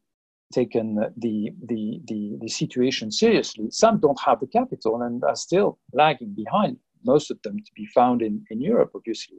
taken 0.54 0.96
the, 0.96 1.52
the, 1.64 2.00
the, 2.06 2.38
the, 2.42 2.48
situation 2.48 3.12
seriously. 3.12 3.68
Some 3.70 4.00
don't 4.00 4.20
have 4.26 4.40
the 4.40 4.48
capital 4.48 5.02
and 5.02 5.24
are 5.24 5.36
still 5.36 5.78
lagging 5.94 6.34
behind, 6.36 6.78
most 7.04 7.30
of 7.30 7.42
them 7.44 7.58
to 7.58 7.72
be 7.76 7.86
found 7.88 8.22
in, 8.22 8.44
in 8.50 8.60
Europe, 8.62 8.92
obviously. 8.96 9.38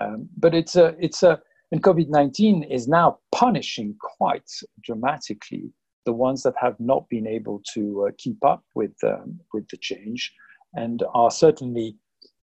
Um, 0.00 0.28
but 0.36 0.54
it's 0.54 0.76
a, 0.76 0.94
it's 0.98 1.22
a, 1.22 1.40
and 1.72 1.82
COVID 1.82 2.08
19 2.08 2.64
is 2.64 2.88
now 2.88 3.18
punishing 3.32 3.96
quite 4.00 4.50
dramatically 4.82 5.70
the 6.04 6.12
ones 6.12 6.42
that 6.42 6.54
have 6.60 6.78
not 6.78 7.08
been 7.08 7.26
able 7.26 7.62
to 7.74 8.06
uh, 8.06 8.10
keep 8.18 8.42
up 8.44 8.62
with, 8.74 8.92
um, 9.04 9.40
with 9.52 9.66
the 9.68 9.76
change 9.76 10.32
and 10.74 11.02
are 11.14 11.30
certainly 11.30 11.96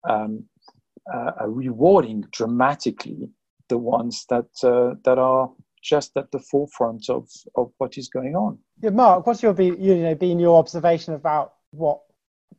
um, 0.08 0.44
uh, 1.14 1.48
rewarding 1.48 2.24
dramatically 2.32 3.30
the 3.70 3.78
ones 3.78 4.26
that, 4.30 4.46
uh, 4.64 4.96
that 5.04 5.18
are 5.18 5.50
just 5.88 6.18
at 6.18 6.32
the 6.32 6.40
forefront 6.40 7.10
of, 7.10 7.30
of 7.56 7.72
what 7.78 7.98
is 7.98 8.10
going 8.10 8.36
on. 8.36 8.58
Yeah, 8.82 8.90
Mark, 8.90 9.26
what's 9.26 9.42
your 9.42 9.54
be 9.54 9.66
you 9.66 9.96
know 9.96 10.16
been 10.16 10.40
your 10.40 10.60
observation 10.60 11.14
about 11.14 11.54
what 11.72 12.02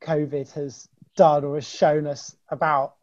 COVID 0.00 0.50
has 0.52 0.88
done 1.16 1.44
or 1.44 1.56
has 1.56 1.68
shown 1.68 2.06
us 2.06 2.34
about 2.48 2.94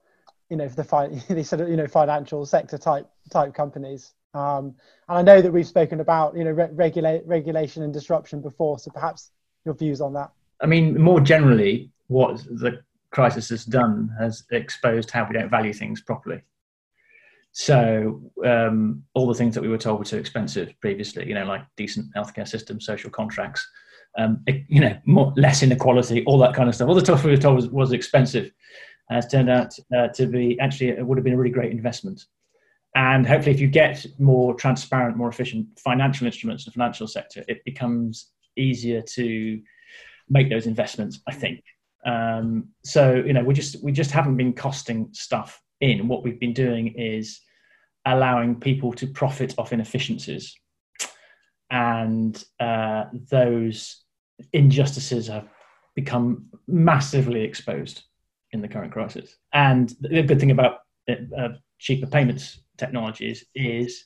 you 0.50 0.58
know 0.58 0.67
the 0.67 0.84
fi- 0.84 1.08
these 1.29 1.50
sort 1.50 1.62
of 1.62 1.70
you 1.70 1.77
know 1.77 1.88
financial 1.88 2.46
sector 2.46 2.77
type 2.77 3.08
type 3.29 3.53
companies? 3.53 4.13
Um, 4.34 4.75
and 5.08 5.17
I 5.20 5.22
know 5.22 5.41
that 5.41 5.51
we've 5.51 5.67
spoken 5.67 6.00
about 6.00 6.36
you 6.36 6.44
know 6.44 6.51
re- 6.51 6.70
regulate 6.72 7.25
regulation 7.25 7.84
and 7.84 7.94
disruption 7.94 8.41
before, 8.41 8.79
so 8.79 8.91
perhaps 8.91 9.32
your 9.63 9.75
views 9.75 10.01
on 10.01 10.13
that. 10.13 10.32
I 10.62 10.65
mean, 10.65 11.00
more 11.00 11.20
generally, 11.20 11.91
what 12.08 12.38
the 12.46 12.82
crisis 13.12 13.50
has 13.50 13.63
done 13.63 14.10
has 14.20 14.44
exposed 14.51 15.12
how 15.12 15.27
we 15.27 15.34
don't 15.34 15.50
value 15.50 15.74
things 15.74 16.01
properly. 16.01 16.41
So 17.58 18.22
um, 18.46 19.04
all 19.14 19.28
the 19.28 19.34
things 19.34 19.56
that 19.56 19.62
we 19.62 19.70
were 19.70 19.78
told 19.78 20.00
were 20.00 20.04
too 20.06 20.18
expensive 20.18 20.74
previously, 20.82 21.26
you 21.26 21.34
know, 21.34 21.46
like 21.46 21.62
decent 21.78 22.14
healthcare 22.14 22.46
system, 22.46 22.82
social 22.82 23.10
contracts, 23.10 23.66
um, 24.18 24.44
you 24.68 24.82
know, 24.82 24.98
more, 25.06 25.32
less 25.38 25.64
inequality, 25.64 26.26
all 26.26 26.38
that 26.40 26.54
kind 26.54 26.68
of 26.68 26.76
stuff. 26.76 26.90
All 26.90 26.96
the 26.96 27.00
stuff 27.00 27.24
we 27.24 27.32
were 27.32 27.38
told 27.38 27.56
was, 27.56 27.70
was 27.70 27.94
expensive 27.94 28.52
has 29.10 29.26
turned 29.28 29.50
out 29.50 29.74
uh, 29.96 30.10
to 30.10 30.28
be 30.28 30.60
actually 30.60 30.90
it 30.90 31.08
would 31.08 31.18
have 31.18 31.24
been 31.24 31.36
a 31.36 31.38
really 31.38 31.50
great 31.50 31.72
investment. 31.72 32.26
And 32.94 33.26
hopefully, 33.26 33.56
if 33.56 33.62
you 33.62 33.68
get 33.68 34.06
more 34.20 34.54
transparent, 34.56 35.16
more 35.16 35.30
efficient 35.30 35.68
financial 35.80 36.28
instruments 36.28 36.66
in 36.66 36.72
the 36.72 36.74
financial 36.74 37.08
sector, 37.08 37.46
it 37.48 37.64
becomes 37.64 38.32
easier 38.58 39.02
to 39.02 39.62
make 40.28 40.50
those 40.50 40.68
investments. 40.68 41.22
I 41.26 41.34
think. 41.34 41.64
Um, 42.06 42.68
so 42.84 43.16
you 43.16 43.32
know, 43.32 43.46
we 43.46 43.54
just 43.54 43.82
we 43.82 43.94
just 43.94 44.12
haven't 44.12 44.36
been 44.36 44.52
costing 44.52 45.08
stuff 45.14 45.62
in. 45.82 46.08
What 46.08 46.24
we've 46.24 46.39
been 46.39 46.53
doing 46.53 46.88
is 46.98 47.39
allowing 48.05 48.60
people 48.60 48.94
to 48.94 49.08
profit 49.08 49.55
off 49.58 49.74
inefficiencies. 49.74 50.55
And 51.70 52.41
uh, 52.60 53.05
those 53.29 54.03
injustices 54.53 55.27
have 55.27 55.48
become 55.96 56.46
massively 56.67 57.41
exposed 57.41 58.03
in 58.51 58.62
the 58.62 58.67
current 58.67 58.91
crisis. 58.91 59.36
And 59.53 59.94
the 60.00 60.24
good 60.24 60.39
thing 60.39 60.51
about 60.51 60.79
uh, 61.10 61.50
cheaper 61.79 62.08
payments 62.08 62.60
technologies 62.77 63.46
is 63.55 64.03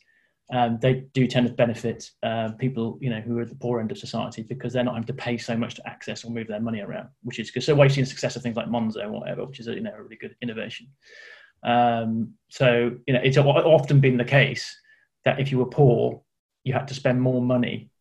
um, 0.51 0.79
they 0.81 1.05
do 1.13 1.27
tend 1.27 1.47
to 1.47 1.53
benefit 1.53 2.09
uh, 2.23 2.49
people, 2.57 2.97
you 3.01 3.09
know, 3.09 3.21
who 3.21 3.37
are 3.37 3.41
at 3.41 3.49
the 3.49 3.55
poor 3.55 3.79
end 3.79 3.91
of 3.91 3.99
society 3.99 4.41
because 4.41 4.73
they're 4.73 4.83
not 4.83 4.95
having 4.95 5.07
to 5.07 5.13
pay 5.13 5.37
so 5.37 5.55
much 5.55 5.75
to 5.75 5.87
access 5.87 6.23
or 6.23 6.31
move 6.31 6.47
their 6.47 6.59
money 6.59 6.81
around, 6.81 7.09
which 7.21 7.39
is 7.39 7.51
good. 7.51 7.63
So 7.63 7.75
why 7.75 7.83
you 7.83 7.89
see 7.91 8.01
the 8.01 8.07
success 8.07 8.35
of 8.35 8.41
things 8.41 8.55
like 8.55 8.67
Monzo 8.67 9.05
or 9.05 9.11
whatever, 9.11 9.45
which 9.45 9.59
is 9.59 9.67
a, 9.67 9.75
you 9.75 9.81
know 9.81 9.93
a 9.95 10.01
really 10.01 10.15
good 10.15 10.35
innovation. 10.41 10.87
Um, 11.63 12.33
so 12.49 12.91
you 13.05 13.13
know, 13.13 13.21
it's 13.23 13.37
often 13.37 13.99
been 13.99 14.17
the 14.17 14.25
case 14.25 14.75
that 15.25 15.39
if 15.39 15.51
you 15.51 15.57
were 15.57 15.65
poor, 15.65 16.21
you 16.63 16.73
had 16.73 16.87
to 16.87 16.93
spend 16.93 17.21
more 17.21 17.41
money 17.41 17.91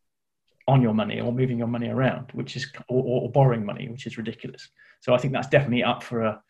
on 0.67 0.83
your 0.83 0.95
money 0.95 1.21
or 1.21 1.33
moving 1.33 1.59
your 1.59 1.67
money 1.67 1.89
around, 1.89 2.31
which 2.33 2.57
is 2.57 2.71
or, 2.89 3.03
or 3.03 3.33
borrowing 3.33 3.65
money, 3.65 3.89
which 3.89 4.07
is 4.07 4.19
ridiculous. 4.19 4.69
So 5.01 5.15
I 5.15 5.19
think 5.19 5.33
that's 5.33 5.49
definitely 5.49 5.83
up 5.83 6.03
for 6.03 6.23
a 6.23 6.43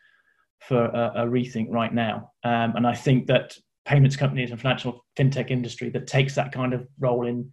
for 0.60 0.86
a, 0.86 1.12
a 1.16 1.26
rethink 1.26 1.68
right 1.70 1.94
now. 1.94 2.32
Um, 2.44 2.74
and 2.76 2.86
I 2.86 2.94
think 2.94 3.26
that 3.28 3.56
payments 3.84 4.16
companies 4.16 4.50
and 4.50 4.60
financial 4.60 5.04
fintech 5.16 5.50
industry 5.50 5.88
that 5.90 6.06
takes 6.06 6.34
that 6.34 6.52
kind 6.52 6.74
of 6.74 6.86
role 6.98 7.26
in 7.26 7.50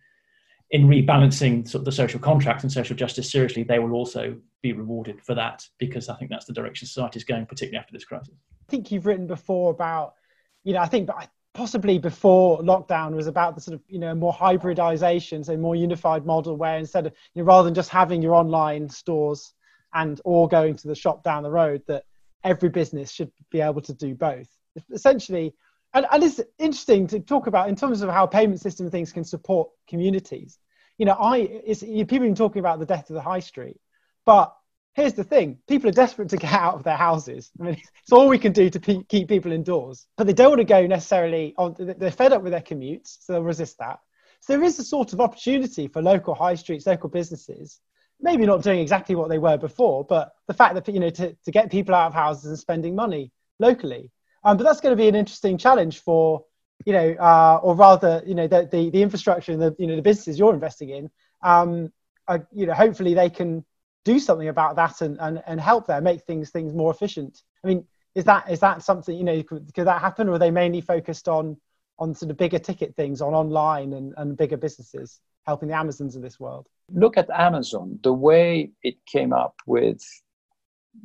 in 0.72 0.88
rebalancing 0.88 1.68
sort 1.68 1.82
of 1.82 1.86
the 1.86 1.92
social 1.92 2.20
contract 2.20 2.64
and 2.64 2.72
social 2.72 2.96
justice 2.96 3.32
seriously, 3.32 3.64
they 3.64 3.78
will 3.78 3.94
also 3.94 4.36
be 4.64 4.74
rewarded 4.74 5.22
for 5.22 5.36
that 5.36 5.64
because 5.78 6.10
I 6.10 6.16
think 6.16 6.32
that's 6.32 6.46
the 6.46 6.54
direction 6.54 6.88
society 6.88 7.18
is 7.18 7.24
going, 7.24 7.46
particularly 7.46 7.78
after 7.78 7.94
this 7.94 8.04
crisis. 8.04 8.34
I 8.68 8.72
think 8.72 8.92
you've 8.92 9.06
written 9.06 9.28
before 9.28 9.72
about, 9.72 10.16
you 10.64 10.74
know, 10.74 10.80
I 10.80 10.88
think 10.88 11.10
possibly 11.54 12.00
before 12.00 12.60
lockdown 12.62 13.16
was 13.16 13.28
about 13.28 13.56
the 13.56 13.62
sort 13.62 13.76
of, 13.76 13.82
you 13.88 14.00
know, 14.00 14.16
more 14.16 14.34
hybridization, 14.34 15.44
so 15.44 15.56
more 15.56 15.76
unified 15.76 16.26
model 16.26 16.56
where 16.56 16.78
instead 16.78 17.06
of, 17.06 17.14
you 17.34 17.42
know, 17.42 17.48
rather 17.48 17.66
than 17.66 17.74
just 17.74 17.90
having 17.90 18.22
your 18.22 18.34
online 18.34 18.90
stores 18.90 19.54
and 19.94 20.20
or 20.26 20.48
going 20.48 20.76
to 20.76 20.88
the 20.88 20.96
shop 20.96 21.24
down 21.24 21.44
the 21.44 21.52
road, 21.52 21.82
that 21.88 22.04
every 22.44 22.70
business 22.70 23.12
should 23.12 23.32
be 23.52 23.62
able 23.62 23.82
to 23.82 23.94
do 23.94 24.16
both. 24.16 24.48
Essentially, 24.92 25.54
and, 25.94 26.06
and 26.12 26.24
it's 26.24 26.42
interesting 26.60 27.08
to 27.08 27.20
talk 27.20 27.48
about 27.48 27.70
in 27.70 27.76
terms 27.76 28.02
of 28.02 28.10
how 28.10 28.26
payment 28.26 28.60
system 28.60 28.90
things 28.90 29.14
can 29.14 29.24
support 29.24 29.70
communities. 29.88 30.60
You 30.98 31.06
know, 31.06 31.14
I 31.14 31.38
it's, 31.38 31.82
people 31.82 32.18
have 32.18 32.22
been 32.22 32.36
talking 32.36 32.60
about 32.60 32.80
the 32.80 32.86
death 32.86 33.10
of 33.10 33.14
the 33.14 33.22
high 33.22 33.40
street, 33.40 33.80
but 34.26 34.54
here's 34.96 35.14
the 35.14 35.24
thing. 35.24 35.60
People 35.68 35.90
are 35.90 35.94
desperate 35.94 36.30
to 36.30 36.38
get 36.38 36.52
out 36.52 36.76
of 36.76 36.84
their 36.84 36.98
houses. 36.98 37.52
I 37.60 37.64
mean 37.64 37.74
it's 38.02 38.12
all 38.12 38.28
we 38.28 38.40
can 38.40 38.54
do 38.54 38.70
to 38.70 38.80
pe- 38.80 39.04
keep 39.04 39.28
people 39.28 39.52
indoors. 39.52 40.08
But 40.18 40.28
they 40.28 40.34
don't 40.34 40.50
want 40.50 40.62
to 40.62 40.66
go 40.66 40.88
necessarily 40.88 41.54
on 41.58 41.76
they're 41.78 42.12
fed 42.12 42.34
up 42.34 42.42
with 42.42 42.52
their 42.52 42.62
commutes 42.62 43.18
so 43.22 43.34
they'll 43.34 43.44
resist 43.44 43.78
that. 43.80 44.00
So 44.40 44.54
there 44.54 44.64
is 44.64 44.80
a 44.80 44.84
sort 44.84 45.14
of 45.14 45.22
opportunity 45.22 45.88
for 45.88 46.02
local 46.02 46.34
high 46.34 46.56
streets 46.56 46.88
local 46.88 47.10
businesses 47.10 47.80
maybe 48.22 48.46
not 48.46 48.64
doing 48.64 48.80
exactly 48.80 49.14
what 49.14 49.30
they 49.30 49.38
were 49.38 49.58
before 49.58 50.06
but 50.06 50.34
the 50.48 50.54
fact 50.54 50.74
that 50.74 50.88
you 50.88 51.02
know 51.02 51.10
to, 51.10 51.36
to 51.44 51.52
get 51.52 51.70
people 51.70 51.94
out 51.94 52.08
of 52.08 52.14
houses 52.14 52.46
and 52.46 52.58
spending 52.58 52.96
money 52.96 53.32
locally. 53.60 54.12
Um, 54.44 54.58
but 54.58 54.64
that's 54.64 54.82
going 54.82 54.92
to 54.92 55.02
be 55.02 55.08
an 55.08 55.16
interesting 55.16 55.58
challenge 55.58 56.00
for 56.00 56.46
you 56.86 56.94
know 56.94 57.12
uh, 57.20 57.60
or 57.62 57.76
rather 57.76 58.24
you 58.26 58.36
know 58.36 58.48
the, 58.48 58.68
the, 58.72 58.90
the 58.90 59.02
infrastructure 59.02 59.52
and 59.52 59.62
the 59.62 59.76
you 59.80 59.88
know 59.88 59.96
the 59.96 60.02
businesses 60.02 60.40
you're 60.40 60.54
investing 60.54 60.90
in. 60.90 61.10
Um, 61.42 61.92
uh, 62.28 62.40
you 62.52 62.66
know 62.66 62.74
hopefully 62.74 63.14
they 63.14 63.30
can 63.30 63.66
do 64.06 64.20
something 64.20 64.48
about 64.48 64.78
that 64.78 65.02
and, 65.02 65.18
and, 65.20 65.44
and 65.46 65.60
help 65.60 65.88
there, 65.88 66.00
make 66.00 66.22
things 66.22 66.52
things 66.52 66.74
more 66.74 66.92
efficient. 66.92 67.42
I 67.64 67.68
mean, 67.68 67.86
is 68.14 68.24
that 68.26 68.50
is 68.50 68.62
that 68.62 68.82
something 68.82 69.18
you 69.18 69.26
know 69.26 69.44
could, 69.44 69.74
could 69.74 69.88
that 69.88 70.00
happen, 70.00 70.30
or 70.30 70.34
are 70.34 70.40
they 70.40 70.52
mainly 70.52 70.80
focused 70.80 71.28
on 71.28 71.58
on 72.00 72.14
sort 72.14 72.32
of 72.32 72.38
bigger 72.38 72.60
ticket 72.60 72.96
things, 72.96 73.22
on 73.22 73.34
online 73.34 73.94
and, 73.94 74.14
and 74.18 74.38
bigger 74.38 74.58
businesses, 74.58 75.20
helping 75.46 75.70
the 75.70 75.76
Amazons 75.76 76.16
of 76.16 76.22
this 76.22 76.40
world? 76.40 76.68
Look 76.92 77.18
at 77.18 77.30
Amazon, 77.30 78.00
the 78.04 78.14
way 78.14 78.72
it 78.84 78.98
came 79.06 79.34
up 79.34 79.56
with 79.66 80.02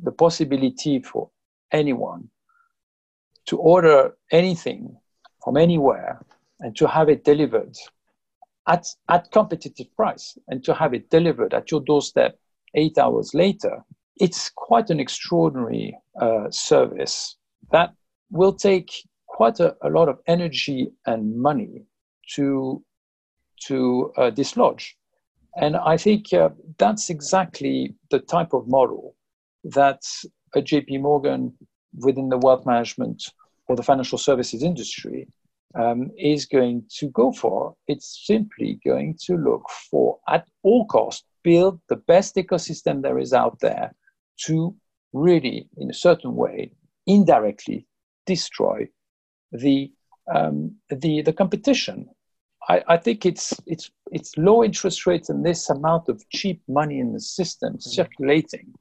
the 0.03 0.11
possibility 0.11 0.99
for 0.99 1.29
anyone 1.71 2.29
to 3.45 3.57
order 3.57 4.15
anything 4.31 4.95
from 5.43 5.57
anywhere 5.57 6.23
and 6.59 6.75
to 6.77 6.87
have 6.87 7.09
it 7.09 7.23
delivered 7.23 7.75
at, 8.67 8.85
at 9.09 9.31
competitive 9.31 9.93
price 9.95 10.37
and 10.47 10.63
to 10.63 10.73
have 10.73 10.93
it 10.93 11.09
delivered 11.09 11.53
at 11.53 11.71
your 11.71 11.81
doorstep 11.81 12.37
eight 12.75 12.97
hours 12.97 13.33
later, 13.33 13.83
it's 14.17 14.49
quite 14.55 14.89
an 14.89 14.99
extraordinary 14.99 15.97
uh, 16.19 16.49
service 16.51 17.37
that 17.71 17.93
will 18.29 18.53
take 18.53 18.91
quite 19.27 19.59
a, 19.59 19.75
a, 19.81 19.89
lot 19.89 20.09
of 20.09 20.19
energy 20.27 20.91
and 21.05 21.35
money 21.35 21.83
to 22.35 22.83
to 23.67 24.11
uh, 24.17 24.29
dislodge. 24.29 24.95
And 25.55 25.75
I 25.75 25.97
think 25.97 26.33
uh, 26.33 26.49
that's 26.77 27.09
exactly 27.09 27.95
the 28.09 28.19
type 28.19 28.53
of 28.53 28.67
model 28.67 29.15
that 29.63 30.01
a 30.55 30.61
JP 30.61 31.01
Morgan 31.01 31.53
within 31.97 32.29
the 32.29 32.37
wealth 32.37 32.65
management 32.65 33.23
or 33.67 33.75
the 33.75 33.83
financial 33.83 34.17
services 34.17 34.63
industry 34.63 35.27
um, 35.75 36.11
is 36.17 36.45
going 36.45 36.83
to 36.97 37.09
go 37.09 37.31
for. 37.31 37.75
It's 37.87 38.23
simply 38.25 38.79
going 38.85 39.17
to 39.25 39.35
look 39.35 39.63
for, 39.89 40.19
at 40.27 40.47
all 40.63 40.85
costs, 40.85 41.25
build 41.43 41.79
the 41.89 41.95
best 41.95 42.35
ecosystem 42.35 43.01
there 43.01 43.19
is 43.19 43.33
out 43.33 43.59
there 43.59 43.93
to 44.45 44.75
really, 45.13 45.67
in 45.77 45.89
a 45.89 45.93
certain 45.93 46.35
way, 46.35 46.71
indirectly 47.05 47.87
destroy 48.25 48.87
the 49.51 49.91
um, 50.33 50.75
the 50.89 51.21
the 51.21 51.33
competition. 51.33 52.07
I, 52.69 52.83
I, 52.87 52.97
think 52.97 53.25
it's 53.25 53.53
it's 53.65 53.89
it's 54.11 54.37
low 54.37 54.63
interest 54.63 55.07
rates 55.07 55.29
and 55.29 55.43
this 55.43 55.69
amount 55.69 56.09
of 56.09 56.23
cheap 56.29 56.61
money 56.67 56.99
in 56.99 57.11
the 57.11 57.19
system 57.19 57.73
mm-hmm. 57.73 57.89
circulating 57.89 58.73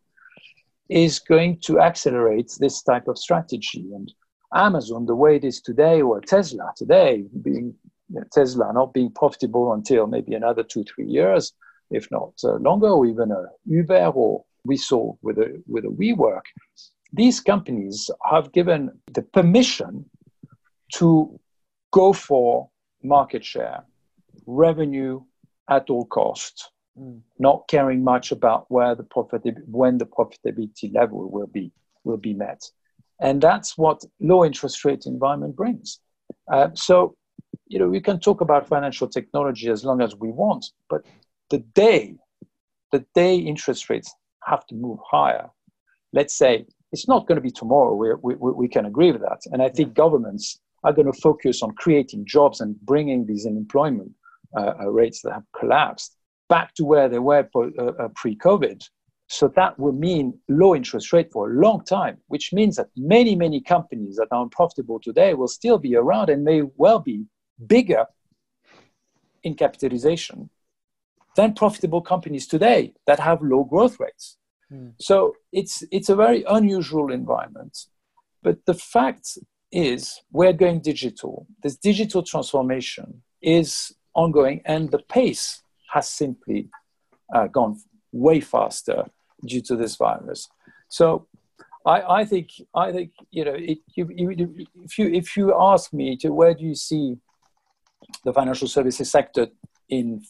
is 0.90 1.18
going 1.18 1.58
to 1.62 1.80
accelerate 1.80 2.52
this 2.58 2.82
type 2.82 3.08
of 3.08 3.16
strategy. 3.16 3.86
And 3.94 4.12
Amazon, 4.54 5.06
the 5.06 5.14
way 5.14 5.36
it 5.36 5.44
is 5.44 5.60
today, 5.60 6.02
or 6.02 6.20
Tesla 6.20 6.72
today, 6.76 7.24
being 7.42 7.74
you 8.10 8.20
know, 8.20 8.24
Tesla 8.32 8.72
not 8.72 8.92
being 8.92 9.12
profitable 9.12 9.72
until 9.72 10.06
maybe 10.06 10.34
another 10.34 10.62
two 10.62 10.84
three 10.84 11.06
years, 11.06 11.52
if 11.90 12.10
not 12.10 12.32
uh, 12.44 12.56
longer, 12.56 12.88
or 12.88 13.06
even 13.06 13.30
a 13.30 13.44
Uber 13.66 14.06
or 14.14 14.44
we 14.64 14.76
saw 14.76 15.14
with 15.22 15.38
a 15.38 15.62
with 15.66 15.84
a 15.84 15.88
WeWork, 15.88 16.42
these 17.12 17.40
companies 17.40 18.10
have 18.30 18.52
given 18.52 18.90
the 19.12 19.22
permission 19.22 20.04
to 20.94 21.38
go 21.92 22.12
for 22.12 22.68
market 23.02 23.44
share, 23.44 23.84
revenue 24.46 25.20
at 25.68 25.88
all 25.90 26.04
costs, 26.06 26.70
mm. 26.98 27.20
not 27.38 27.66
caring 27.68 28.04
much 28.04 28.32
about 28.32 28.66
where 28.68 28.94
the 28.94 29.04
profitability 29.04 29.62
when 29.66 29.98
the 29.98 30.06
profitability 30.06 30.94
level 30.94 31.30
will 31.30 31.46
be 31.46 31.72
will 32.04 32.16
be 32.16 32.34
met, 32.34 32.62
and 33.20 33.40
that's 33.40 33.76
what 33.78 34.04
low 34.20 34.44
interest 34.44 34.84
rate 34.84 35.06
environment 35.06 35.56
brings. 35.56 36.00
Uh, 36.52 36.68
so, 36.74 37.14
you 37.66 37.78
know, 37.78 37.88
we 37.88 38.00
can 38.00 38.18
talk 38.18 38.40
about 38.40 38.68
financial 38.68 39.08
technology 39.08 39.68
as 39.68 39.84
long 39.84 40.00
as 40.00 40.16
we 40.16 40.30
want, 40.30 40.66
but 40.88 41.04
the 41.50 41.58
day 41.58 42.16
the 42.92 43.04
day 43.14 43.36
interest 43.36 43.88
rates 43.88 44.14
have 44.44 44.66
to 44.66 44.74
move 44.74 44.98
higher, 45.08 45.48
let's 46.12 46.34
say 46.34 46.66
it's 46.92 47.08
not 47.08 47.26
going 47.26 47.36
to 47.36 47.42
be 47.42 47.50
tomorrow. 47.50 47.94
We, 47.94 48.34
we, 48.34 48.52
we 48.52 48.68
can 48.68 48.86
agree 48.86 49.12
with 49.12 49.20
that. 49.22 49.40
And 49.52 49.62
I 49.62 49.68
think 49.68 49.94
governments 49.94 50.60
are 50.82 50.92
going 50.92 51.10
to 51.10 51.20
focus 51.20 51.62
on 51.62 51.72
creating 51.72 52.24
jobs 52.26 52.60
and 52.60 52.78
bringing 52.80 53.26
these 53.26 53.46
unemployment 53.46 54.12
uh, 54.56 54.72
uh 54.80 54.88
rates 54.88 55.22
that 55.22 55.32
have 55.32 55.44
collapsed 55.56 56.16
back 56.48 56.74
to 56.74 56.84
where 56.84 57.08
they 57.08 57.20
were 57.20 57.48
uh, 57.54 57.84
uh, 57.84 58.08
pre-COVID. 58.16 58.82
So 59.28 59.46
that 59.54 59.78
will 59.78 59.92
mean 59.92 60.36
low 60.48 60.74
interest 60.74 61.12
rate 61.12 61.30
for 61.30 61.48
a 61.48 61.54
long 61.54 61.84
time, 61.84 62.16
which 62.26 62.52
means 62.52 62.74
that 62.74 62.88
many, 62.96 63.36
many 63.36 63.60
companies 63.60 64.16
that 64.16 64.26
are 64.32 64.42
unprofitable 64.42 64.98
today 64.98 65.34
will 65.34 65.46
still 65.46 65.78
be 65.78 65.94
around 65.94 66.30
and 66.30 66.42
may 66.42 66.62
well 66.76 66.98
be 66.98 67.26
bigger 67.68 68.06
in 69.44 69.54
capitalization 69.54 70.50
than 71.36 71.54
profitable 71.54 72.02
companies 72.02 72.46
today 72.46 72.94
that 73.06 73.20
have 73.20 73.40
low 73.42 73.64
growth 73.64 73.98
rates. 74.00 74.36
Mm. 74.72 74.94
So 74.98 75.34
it's, 75.52 75.84
it's 75.90 76.08
a 76.08 76.16
very 76.16 76.44
unusual 76.48 77.12
environment. 77.12 77.86
But 78.42 78.64
the 78.66 78.74
fact 78.74 79.38
is, 79.72 80.20
we're 80.32 80.52
going 80.52 80.80
digital. 80.80 81.46
This 81.62 81.76
digital 81.76 82.22
transformation 82.22 83.22
is 83.42 83.94
ongoing, 84.14 84.62
and 84.64 84.90
the 84.90 84.98
pace 84.98 85.62
has 85.92 86.08
simply 86.08 86.68
uh, 87.34 87.46
gone 87.46 87.80
way 88.12 88.40
faster 88.40 89.04
due 89.46 89.60
to 89.62 89.76
this 89.76 89.96
virus. 89.96 90.48
So 90.88 91.26
I, 91.86 92.02
I 92.02 92.24
think 92.24 92.50
I 92.74 92.92
think 92.92 93.12
you 93.30 93.44
know 93.44 93.54
it, 93.54 93.78
you, 93.94 94.10
you, 94.14 94.66
if 94.84 94.98
you 94.98 95.06
if 95.08 95.36
you 95.36 95.54
ask 95.58 95.92
me 95.92 96.16
to 96.18 96.30
where 96.30 96.54
do 96.54 96.64
you 96.64 96.74
see 96.74 97.16
the 98.24 98.32
financial 98.32 98.68
services 98.68 99.10
sector 99.10 99.48
in 99.88 100.22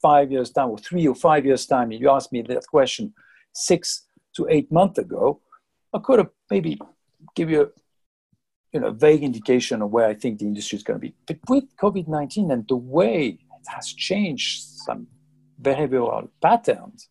five 0.00 0.30
years 0.30 0.50
time 0.50 0.70
or 0.70 0.78
three 0.78 1.06
or 1.06 1.14
five 1.14 1.44
years 1.44 1.66
time 1.66 1.90
you 1.92 2.10
asked 2.10 2.32
me 2.32 2.42
that 2.42 2.66
question 2.66 3.12
six 3.52 4.06
to 4.34 4.46
eight 4.48 4.70
months 4.70 4.98
ago 4.98 5.40
i 5.94 5.98
could 5.98 6.18
have 6.18 6.30
maybe 6.50 6.78
give 7.34 7.50
you 7.50 7.62
a 7.62 7.68
you 8.72 8.80
know 8.80 8.90
vague 8.90 9.22
indication 9.22 9.82
of 9.82 9.90
where 9.90 10.08
i 10.08 10.14
think 10.14 10.38
the 10.38 10.46
industry 10.46 10.76
is 10.76 10.82
going 10.82 10.98
to 11.00 11.06
be. 11.06 11.14
But 11.26 11.38
with 11.48 11.64
covid-19 11.76 12.52
and 12.52 12.66
the 12.68 12.76
way 12.76 13.38
it 13.60 13.66
has 13.68 13.92
changed 13.92 14.64
some 14.86 15.06
behavioral 15.60 16.28
patterns 16.40 17.08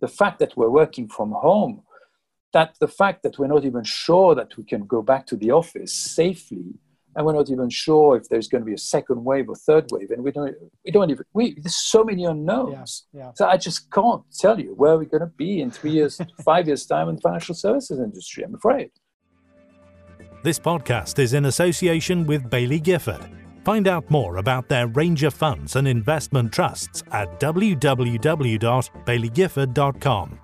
the 0.00 0.08
fact 0.08 0.38
that 0.38 0.56
we're 0.56 0.70
working 0.70 1.08
from 1.08 1.32
home 1.32 1.82
that 2.52 2.76
the 2.80 2.88
fact 2.88 3.22
that 3.22 3.38
we're 3.38 3.54
not 3.56 3.64
even 3.64 3.84
sure 3.84 4.34
that 4.34 4.56
we 4.56 4.64
can 4.64 4.86
go 4.86 5.02
back 5.02 5.26
to 5.26 5.36
the 5.36 5.50
office 5.50 5.92
safely 5.92 6.74
and 7.16 7.24
we're 7.24 7.32
not 7.32 7.48
even 7.50 7.70
sure 7.70 8.16
if 8.16 8.28
there's 8.28 8.46
going 8.46 8.60
to 8.60 8.66
be 8.66 8.74
a 8.74 8.78
second 8.78 9.24
wave 9.24 9.48
or 9.48 9.56
third 9.56 9.86
wave, 9.90 10.10
and 10.10 10.22
we 10.22 10.30
don't 10.30 10.54
we 10.84 10.90
don't 10.90 11.10
even 11.10 11.24
we 11.32 11.54
there's 11.54 11.76
so 11.76 12.04
many 12.04 12.26
unknowns. 12.26 13.06
Yeah, 13.12 13.20
yeah. 13.20 13.30
So 13.34 13.48
I 13.48 13.56
just 13.56 13.90
can't 13.90 14.22
tell 14.38 14.60
you 14.60 14.74
where 14.74 14.98
we're 14.98 15.06
going 15.06 15.22
to 15.22 15.32
be 15.38 15.62
in 15.62 15.70
three 15.70 15.92
years, 15.92 16.20
five 16.44 16.66
years 16.66 16.84
time 16.84 17.08
in 17.08 17.14
the 17.16 17.22
financial 17.22 17.54
services 17.54 17.98
industry. 17.98 18.44
I'm 18.44 18.54
afraid. 18.54 18.90
This 20.44 20.58
podcast 20.58 21.18
is 21.18 21.32
in 21.32 21.46
association 21.46 22.26
with 22.26 22.50
Baillie 22.50 22.82
Gifford. 22.82 23.30
Find 23.64 23.88
out 23.88 24.10
more 24.10 24.36
about 24.36 24.68
their 24.68 24.86
range 24.86 25.22
of 25.24 25.32
funds 25.34 25.74
and 25.74 25.88
investment 25.88 26.52
trusts 26.52 27.02
at 27.10 27.40
www.bailliegifford.com 27.40 30.40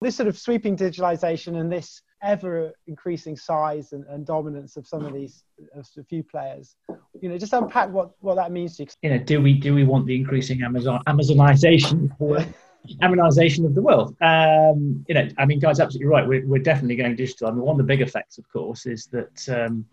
This 0.00 0.16
sort 0.16 0.28
of 0.28 0.36
sweeping 0.36 0.76
digitalization 0.76 1.60
and 1.60 1.70
this 1.70 2.02
ever 2.22 2.72
increasing 2.86 3.36
size 3.36 3.92
and, 3.92 4.04
and, 4.06 4.24
dominance 4.24 4.76
of 4.76 4.86
some 4.86 5.04
of 5.04 5.12
these 5.12 5.44
of 5.74 5.86
a 5.98 6.04
few 6.04 6.22
players. 6.22 6.76
You 7.20 7.28
know 7.28 7.38
just 7.38 7.52
unpack 7.52 7.90
what 7.90 8.12
what 8.20 8.36
that 8.36 8.52
means 8.52 8.76
to 8.76 8.84
you. 8.84 8.88
You 9.02 9.10
know 9.10 9.18
do 9.18 9.40
we 9.40 9.54
do 9.54 9.74
we 9.74 9.84
want 9.84 10.06
the 10.06 10.14
increasing 10.14 10.62
amazon 10.62 11.02
amazonization 11.08 12.10
amazonization 13.02 13.66
of 13.66 13.74
the 13.74 13.82
world. 13.82 14.14
Um 14.20 15.04
you 15.08 15.14
know 15.14 15.28
i 15.38 15.44
mean 15.44 15.58
guys 15.58 15.80
absolutely 15.80 16.06
right. 16.06 16.26
We're, 16.26 16.46
we're 16.46 16.62
definitely 16.62 16.96
going 16.96 17.16
digital. 17.16 17.48
I 17.48 17.50
mean 17.50 17.62
one 17.62 17.74
of 17.74 17.78
the 17.78 17.84
big 17.92 18.00
effects 18.00 18.38
of 18.38 18.50
course 18.52 18.86
is 18.86 19.06
that 19.06 19.48
um 19.48 19.84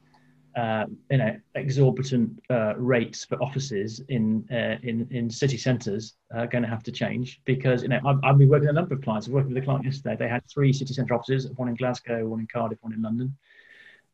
uh, 0.55 0.85
you 1.11 1.17
know 1.17 1.39
exorbitant 1.55 2.41
uh, 2.49 2.73
rates 2.77 3.25
for 3.25 3.41
offices 3.41 4.01
in 4.09 4.45
uh, 4.51 4.77
in 4.83 5.07
in 5.11 5.29
city 5.29 5.57
centres 5.57 6.15
are 6.33 6.47
going 6.47 6.63
to 6.63 6.69
have 6.69 6.83
to 6.83 6.91
change 6.91 7.41
because 7.45 7.83
you 7.83 7.89
know 7.89 7.99
I've, 8.05 8.17
I've, 8.23 8.37
been 8.37 8.49
working 8.49 8.67
with 8.67 8.75
a 8.75 8.79
number 8.79 8.95
of 8.95 9.01
clients. 9.01 9.27
I 9.27 9.31
was 9.31 9.35
working 9.35 9.53
with 9.53 9.63
a 9.63 9.65
client 9.65 9.85
yesterday. 9.85 10.15
They 10.17 10.27
had 10.27 10.43
three 10.47 10.73
city 10.73 10.93
centre 10.93 11.13
offices, 11.13 11.49
one 11.55 11.69
in 11.69 11.75
Glasgow, 11.75 12.25
one 12.25 12.39
in 12.39 12.47
Cardiff, 12.47 12.79
one 12.81 12.93
in 12.93 13.01
London. 13.01 13.35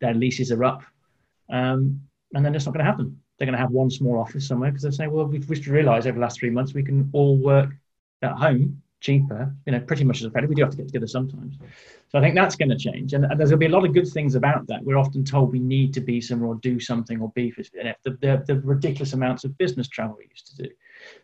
Their 0.01 0.13
leases 0.13 0.51
are 0.51 0.63
up, 0.63 0.83
um, 1.49 2.01
and 2.33 2.45
then 2.45 2.53
it's 2.53 2.65
not 2.65 2.73
going 2.73 2.85
to 2.85 2.91
happen. 2.91 3.19
They're 3.37 3.45
going 3.45 3.57
to 3.57 3.61
have 3.61 3.71
one 3.71 3.89
small 3.89 4.19
office 4.19 4.47
somewhere 4.47 4.71
because 4.71 4.83
they 4.83 4.91
say, 4.91 5.07
well, 5.07 5.25
we've 5.25 5.47
just 5.47 5.67
realised 5.67 6.07
over 6.07 6.15
the 6.15 6.21
last 6.21 6.39
three 6.39 6.49
months 6.49 6.73
we 6.73 6.83
can 6.83 7.09
all 7.13 7.37
work 7.37 7.71
at 8.21 8.33
home 8.33 8.81
cheaper, 9.05 9.53
you 9.67 9.71
know, 9.71 9.79
pretty 9.79 10.03
much 10.03 10.17
as 10.17 10.23
a 10.23 10.27
effective. 10.29 10.49
We 10.49 10.55
do 10.55 10.63
have 10.63 10.71
to 10.71 10.77
get 10.77 10.87
together 10.87 11.05
sometimes. 11.05 11.57
So 12.09 12.17
I 12.17 12.21
think 12.21 12.33
that's 12.33 12.55
going 12.55 12.69
to 12.69 12.77
change. 12.77 13.13
And, 13.13 13.23
and, 13.25 13.39
there's 13.39 13.51
going 13.51 13.59
to 13.59 13.67
be 13.67 13.71
a 13.71 13.77
lot 13.77 13.85
of 13.85 13.93
good 13.93 14.07
things 14.07 14.33
about 14.33 14.65
that. 14.67 14.83
We're 14.83 14.97
often 14.97 15.23
told 15.23 15.51
we 15.51 15.59
need 15.59 15.93
to 15.93 16.01
be 16.01 16.19
somewhere 16.19 16.49
or 16.49 16.55
do 16.55 16.79
something 16.79 17.21
or 17.21 17.31
be, 17.35 17.53
the, 17.73 17.95
the, 18.03 18.43
the 18.47 18.59
ridiculous 18.61 19.13
amounts 19.13 19.43
of 19.43 19.55
business 19.59 19.87
travel 19.87 20.15
we 20.17 20.27
used 20.29 20.47
to 20.55 20.63
do, 20.63 20.69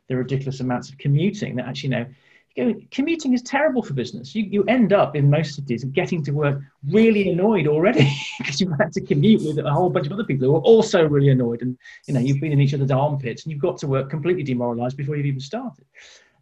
the 0.10 0.16
ridiculous 0.16 0.60
amounts 0.60 0.90
of 0.90 0.98
commuting 1.00 1.56
that 1.56 1.68
actually, 1.68 1.90
you 1.90 1.96
know, 1.96 2.06
you 2.56 2.66
know, 2.66 2.82
commuting 2.92 3.34
is 3.34 3.42
terrible 3.42 3.82
for 3.82 3.94
business. 3.94 4.36
You, 4.36 4.44
you 4.44 4.64
end 4.66 4.92
up 4.92 5.16
in 5.16 5.30
most 5.30 5.56
cities 5.56 5.86
getting 5.86 6.22
to 6.26 6.32
work 6.32 6.60
really 6.90 7.30
annoyed 7.30 7.66
already 7.66 8.12
because 8.38 8.60
you've 8.60 8.78
had 8.78 8.92
to 8.92 9.02
commute 9.02 9.42
with 9.42 9.58
a 9.58 9.72
whole 9.72 9.90
bunch 9.90 10.06
of 10.06 10.12
other 10.12 10.26
people 10.26 10.48
who 10.48 10.56
are 10.56 10.62
also 10.62 11.08
really 11.08 11.30
annoyed. 11.30 11.62
And, 11.62 11.78
you 12.08 12.14
know, 12.14 12.20
you've 12.20 12.42
been 12.42 12.52
in 12.52 12.60
each 12.60 12.74
other's 12.74 12.92
armpits 12.92 13.44
and 13.44 13.52
you've 13.52 13.62
got 13.62 13.78
to 13.80 13.88
work 13.88 14.10
completely 14.10 14.44
demoralized 14.44 14.98
before 14.98 15.16
you've 15.16 15.26
even 15.26 15.40
started. 15.40 15.86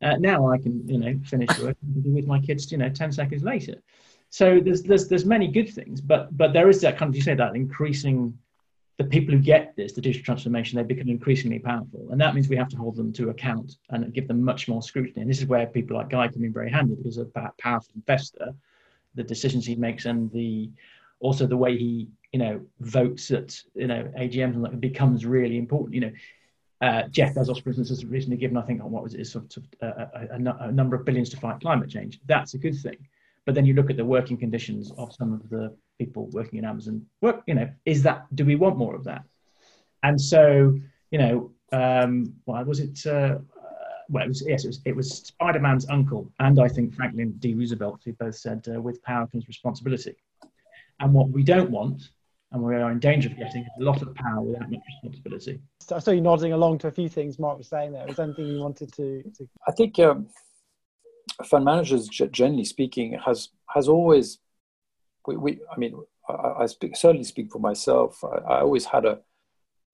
Uh, 0.01 0.15
now 0.17 0.51
I 0.51 0.57
can, 0.57 0.87
you 0.87 0.97
know, 0.97 1.19
finish 1.25 1.49
work 1.59 1.77
with 2.05 2.25
my 2.25 2.39
kids, 2.39 2.71
you 2.71 2.77
know, 2.77 2.89
10 2.89 3.11
seconds 3.11 3.43
later. 3.43 3.75
So 4.29 4.59
there's, 4.59 4.83
there's, 4.83 5.07
there's 5.07 5.25
many 5.25 5.47
good 5.47 5.69
things, 5.69 6.01
but, 6.01 6.35
but 6.37 6.53
there 6.53 6.69
is 6.69 6.81
that 6.81 6.97
kind 6.97 7.09
of, 7.09 7.15
you 7.15 7.21
say 7.21 7.35
that 7.35 7.55
increasing 7.55 8.37
the 8.97 9.05
people 9.05 9.33
who 9.33 9.39
get 9.39 9.75
this, 9.75 9.93
the 9.93 10.01
digital 10.01 10.25
transformation, 10.25 10.77
they 10.77 10.83
become 10.83 11.09
increasingly 11.09 11.57
powerful. 11.57 12.09
And 12.11 12.19
that 12.19 12.35
means 12.35 12.49
we 12.49 12.57
have 12.57 12.67
to 12.69 12.77
hold 12.77 12.97
them 12.97 13.13
to 13.13 13.29
account 13.29 13.77
and 13.89 14.13
give 14.13 14.27
them 14.27 14.43
much 14.43 14.67
more 14.67 14.81
scrutiny. 14.81 15.21
And 15.21 15.29
this 15.29 15.39
is 15.39 15.45
where 15.45 15.65
people 15.67 15.95
like 15.95 16.09
Guy 16.09 16.27
come 16.27 16.43
in 16.43 16.53
very 16.53 16.69
handy 16.69 16.95
because 16.95 17.17
of 17.17 17.31
that 17.33 17.57
powerful 17.57 17.93
investor, 17.95 18.53
the 19.15 19.23
decisions 19.23 19.65
he 19.65 19.75
makes 19.75 20.05
and 20.05 20.29
the, 20.31 20.69
also 21.21 21.47
the 21.47 21.57
way 21.57 21.77
he, 21.77 22.09
you 22.33 22.39
know, 22.39 22.61
votes 22.81 23.31
at, 23.31 23.57
you 23.73 23.87
know, 23.87 24.11
AGMs 24.17 24.55
and 24.55 24.65
that 24.65 24.81
becomes 24.81 25.25
really 25.25 25.57
important. 25.57 25.95
You 25.95 26.01
know, 26.01 26.11
uh, 26.81 27.03
Jeff 27.09 27.35
Bezos, 27.35 27.61
for 27.61 27.69
instance, 27.69 27.89
has 27.89 28.05
recently 28.05 28.37
given, 28.37 28.55
I 28.55 28.61
think, 28.61 28.81
on 28.81 28.91
what 28.91 29.03
was 29.03 29.13
it, 29.13 29.25
sort 29.25 29.57
of 29.57 29.63
uh, 29.81 30.05
a, 30.13 30.35
a, 30.35 30.67
a, 30.67 30.71
number 30.71 30.95
of 30.95 31.05
billions 31.05 31.29
to 31.31 31.37
fight 31.37 31.59
climate 31.59 31.89
change. 31.89 32.21
That's 32.25 32.53
a 32.53 32.57
good 32.57 32.77
thing. 32.79 32.97
But 33.45 33.55
then 33.55 33.65
you 33.65 33.73
look 33.73 33.89
at 33.89 33.97
the 33.97 34.05
working 34.05 34.37
conditions 34.37 34.91
of 34.97 35.13
some 35.13 35.33
of 35.33 35.49
the 35.49 35.75
people 35.97 36.27
working 36.27 36.59
in 36.59 36.65
Amazon. 36.65 37.05
Work, 37.21 37.43
you 37.47 37.55
know, 37.55 37.69
is 37.85 38.03
that? 38.03 38.33
Do 38.33 38.45
we 38.45 38.55
want 38.55 38.77
more 38.77 38.95
of 38.95 39.03
that? 39.05 39.23
And 40.03 40.19
so, 40.19 40.77
you 41.11 41.19
know, 41.19 41.51
um, 41.73 42.33
well, 42.45 42.63
was 42.63 42.79
it? 42.79 43.05
Uh, 43.05 43.39
well, 44.09 44.23
it 44.23 44.27
was, 44.27 44.43
yes, 44.47 44.63
it 44.63 44.67
was, 44.67 44.81
it 44.85 44.95
was 44.95 45.11
Spider 45.11 45.59
Man's 45.59 45.87
uncle, 45.87 46.31
and 46.39 46.59
I 46.59 46.67
think 46.67 46.95
Franklin 46.95 47.33
D. 47.39 47.53
Roosevelt, 47.53 48.01
who 48.03 48.13
both 48.13 48.35
said, 48.35 48.65
uh, 48.73 48.81
with 48.81 49.03
power 49.03 49.27
comes 49.27 49.47
responsibility. 49.47 50.15
And 50.99 51.13
what 51.13 51.29
we 51.29 51.43
don't 51.43 51.69
want, 51.69 52.09
and 52.51 52.63
we 52.63 52.75
are 52.75 52.91
in 52.91 52.99
danger 52.99 53.29
of 53.29 53.37
getting, 53.37 53.67
a 53.79 53.83
lot 53.83 54.01
of 54.01 54.13
power 54.15 54.41
without 54.41 54.69
much 54.71 54.81
responsibility. 54.87 55.59
So 55.81 55.95
I 55.95 55.99
saw 55.99 56.11
you 56.11 56.21
nodding 56.21 56.53
along 56.53 56.79
to 56.79 56.87
a 56.87 56.91
few 56.91 57.07
things 57.07 57.37
Mark 57.37 57.57
was 57.57 57.67
saying 57.67 57.93
there. 57.93 58.05
Was 58.07 58.15
there 58.15 58.25
anything 58.25 58.47
you 58.47 58.59
wanted 58.59 58.91
to? 58.93 59.23
to... 59.37 59.47
I 59.67 59.71
think 59.71 59.99
um, 59.99 60.27
fund 61.45 61.65
managers, 61.65 62.07
generally 62.07 62.65
speaking, 62.65 63.19
has 63.23 63.49
has 63.69 63.87
always, 63.87 64.39
we, 65.27 65.37
we 65.37 65.59
I 65.71 65.77
mean, 65.77 65.95
I, 66.27 66.63
I 66.63 66.65
speak, 66.65 66.95
certainly 66.95 67.23
speak 67.23 67.51
for 67.51 67.59
myself. 67.59 68.23
I, 68.23 68.53
I 68.53 68.59
always 68.61 68.85
had 68.85 69.05
a 69.05 69.19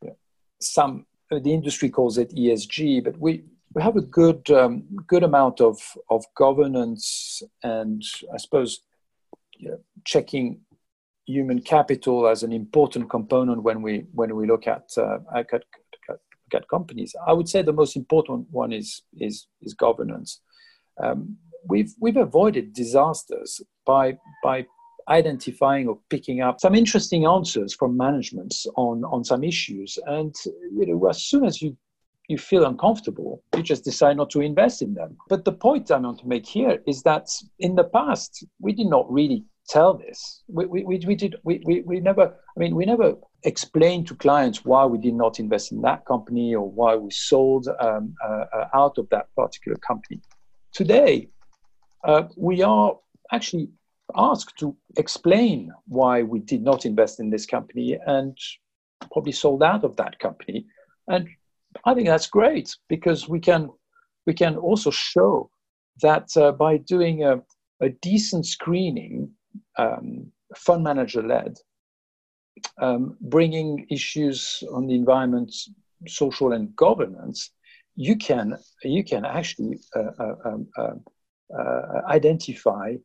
you 0.02 0.10
know, 0.10 0.18
some 0.62 1.06
the 1.30 1.54
industry 1.54 1.90
calls 1.90 2.18
it 2.18 2.34
ESG, 2.36 3.04
but 3.04 3.20
we 3.20 3.44
we 3.74 3.82
have 3.82 3.98
a 3.98 4.02
good 4.02 4.50
um, 4.52 4.86
good 5.08 5.24
amount 5.24 5.60
of 5.60 5.78
of 6.10 6.24
governance 6.36 7.44
and 7.64 8.02
I 8.34 8.38
suppose 8.38 8.82
you 9.58 9.70
know, 9.70 9.80
checking 10.06 10.62
human 11.26 11.62
capital 11.62 12.28
as 12.28 12.44
an 12.44 12.52
important 12.52 13.10
component 13.10 13.64
when 13.64 13.82
we 13.82 14.06
when 14.14 14.36
we 14.36 14.48
look 14.48 14.68
at, 14.68 14.90
uh, 14.98 15.18
at, 15.36 15.54
at, 15.54 15.64
at 16.54 16.68
companies. 16.68 17.16
I 17.28 17.34
would 17.34 17.50
say 17.50 17.62
the 17.62 17.74
most 17.74 17.96
important 17.96 18.48
one 18.52 18.72
is 18.72 19.02
is 19.18 19.48
is 19.62 19.74
governance. 19.74 20.42
Um, 21.02 21.38
we've 21.68 21.94
we've 22.00 22.18
avoided 22.18 22.74
disasters 22.74 23.62
by 23.86 24.18
by 24.44 24.66
identifying 25.08 25.88
or 25.88 26.00
picking 26.10 26.42
up 26.42 26.60
some 26.60 26.74
interesting 26.74 27.26
answers 27.26 27.74
from 27.74 27.96
managements 27.98 28.66
on 28.76 29.04
on 29.06 29.24
some 29.24 29.44
issues 29.44 30.00
and 30.08 30.34
you 30.74 30.86
know 30.88 31.08
as 31.08 31.24
soon 31.24 31.46
as 31.46 31.62
you 31.62 31.78
you 32.28 32.38
feel 32.38 32.66
uncomfortable, 32.66 33.44
you 33.56 33.62
just 33.62 33.84
decide 33.84 34.18
not 34.18 34.30
to 34.32 34.42
invest 34.42 34.82
in 34.82 34.94
them. 34.94 35.18
But 35.30 35.46
the 35.46 35.52
point 35.52 35.92
I 35.92 35.98
want 35.98 36.20
to 36.20 36.28
make 36.28 36.46
here 36.46 36.80
is 36.88 37.04
that 37.04 37.30
in 37.60 37.76
the 37.76 37.84
past, 37.84 38.46
we 38.60 38.74
did 38.74 38.88
not 38.88 39.12
really 39.12 39.46
tell 39.68 39.96
this. 39.96 40.44
We, 40.48 40.66
we, 40.66 40.84
we, 40.84 41.16
did, 41.16 41.36
we, 41.44 41.62
we, 41.66 41.82
we 41.82 42.00
never, 42.00 42.26
I 42.26 42.60
mean, 42.60 42.76
we 42.76 42.86
never 42.86 43.16
explained 43.44 44.08
to 44.08 44.16
clients 44.16 44.66
why 44.66 44.86
we 44.86 44.98
did 44.98 45.14
not 45.14 45.40
invest 45.40 45.72
in 45.72 45.82
that 45.82 46.06
company 46.06 46.56
or 46.56 46.70
why 46.70 46.96
we 46.96 47.12
sold 47.12 47.68
um, 47.80 48.16
uh, 48.24 48.66
out 48.74 48.98
of 48.98 49.10
that 49.10 49.28
particular 49.36 49.78
company. 49.78 50.22
Today, 50.74 51.30
uh, 52.04 52.24
we 52.36 52.62
are 52.62 52.98
actually 53.32 53.70
asked 54.16 54.58
to 54.60 54.76
explain 54.98 55.72
why 55.88 56.22
we 56.22 56.40
did 56.40 56.62
not 56.62 56.86
invest 56.86 57.20
in 57.20 57.30
this 57.30 57.46
company 57.46 57.98
and 58.06 58.38
probably 59.12 59.32
sold 59.32 59.64
out 59.64 59.84
of 59.84 59.96
that 59.96 60.20
company. 60.20 60.66
And 61.08 61.28
I 61.86 61.94
think 61.94 62.08
that's 62.08 62.28
great 62.28 62.76
because 62.88 63.28
we 63.28 63.40
can 63.40 63.70
we 64.26 64.34
can 64.34 64.56
also 64.56 64.90
show 64.90 65.52
that 66.02 66.36
uh, 66.36 66.52
by 66.52 66.78
doing 66.78 67.24
a, 67.24 67.42
a 67.82 67.90
decent 68.02 68.46
screening, 68.46 69.30
um, 69.78 70.32
fund 70.56 70.84
manager 70.84 71.22
led, 71.22 71.58
um, 72.82 73.18
bringing 73.22 73.86
issues 73.90 74.64
on 74.72 74.88
the 74.88 74.96
environment, 74.96 75.54
social 76.08 76.54
and 76.54 76.76
governance, 76.76 77.52
you 77.96 78.16
can 78.16 78.58
you 78.84 79.04
can 79.04 79.26
actually 79.26 79.80
uh, 79.96 80.12
uh, 80.20 80.36
um, 80.46 80.68
uh, 80.78 80.94
uh 81.58 82.02
identify 82.08 82.96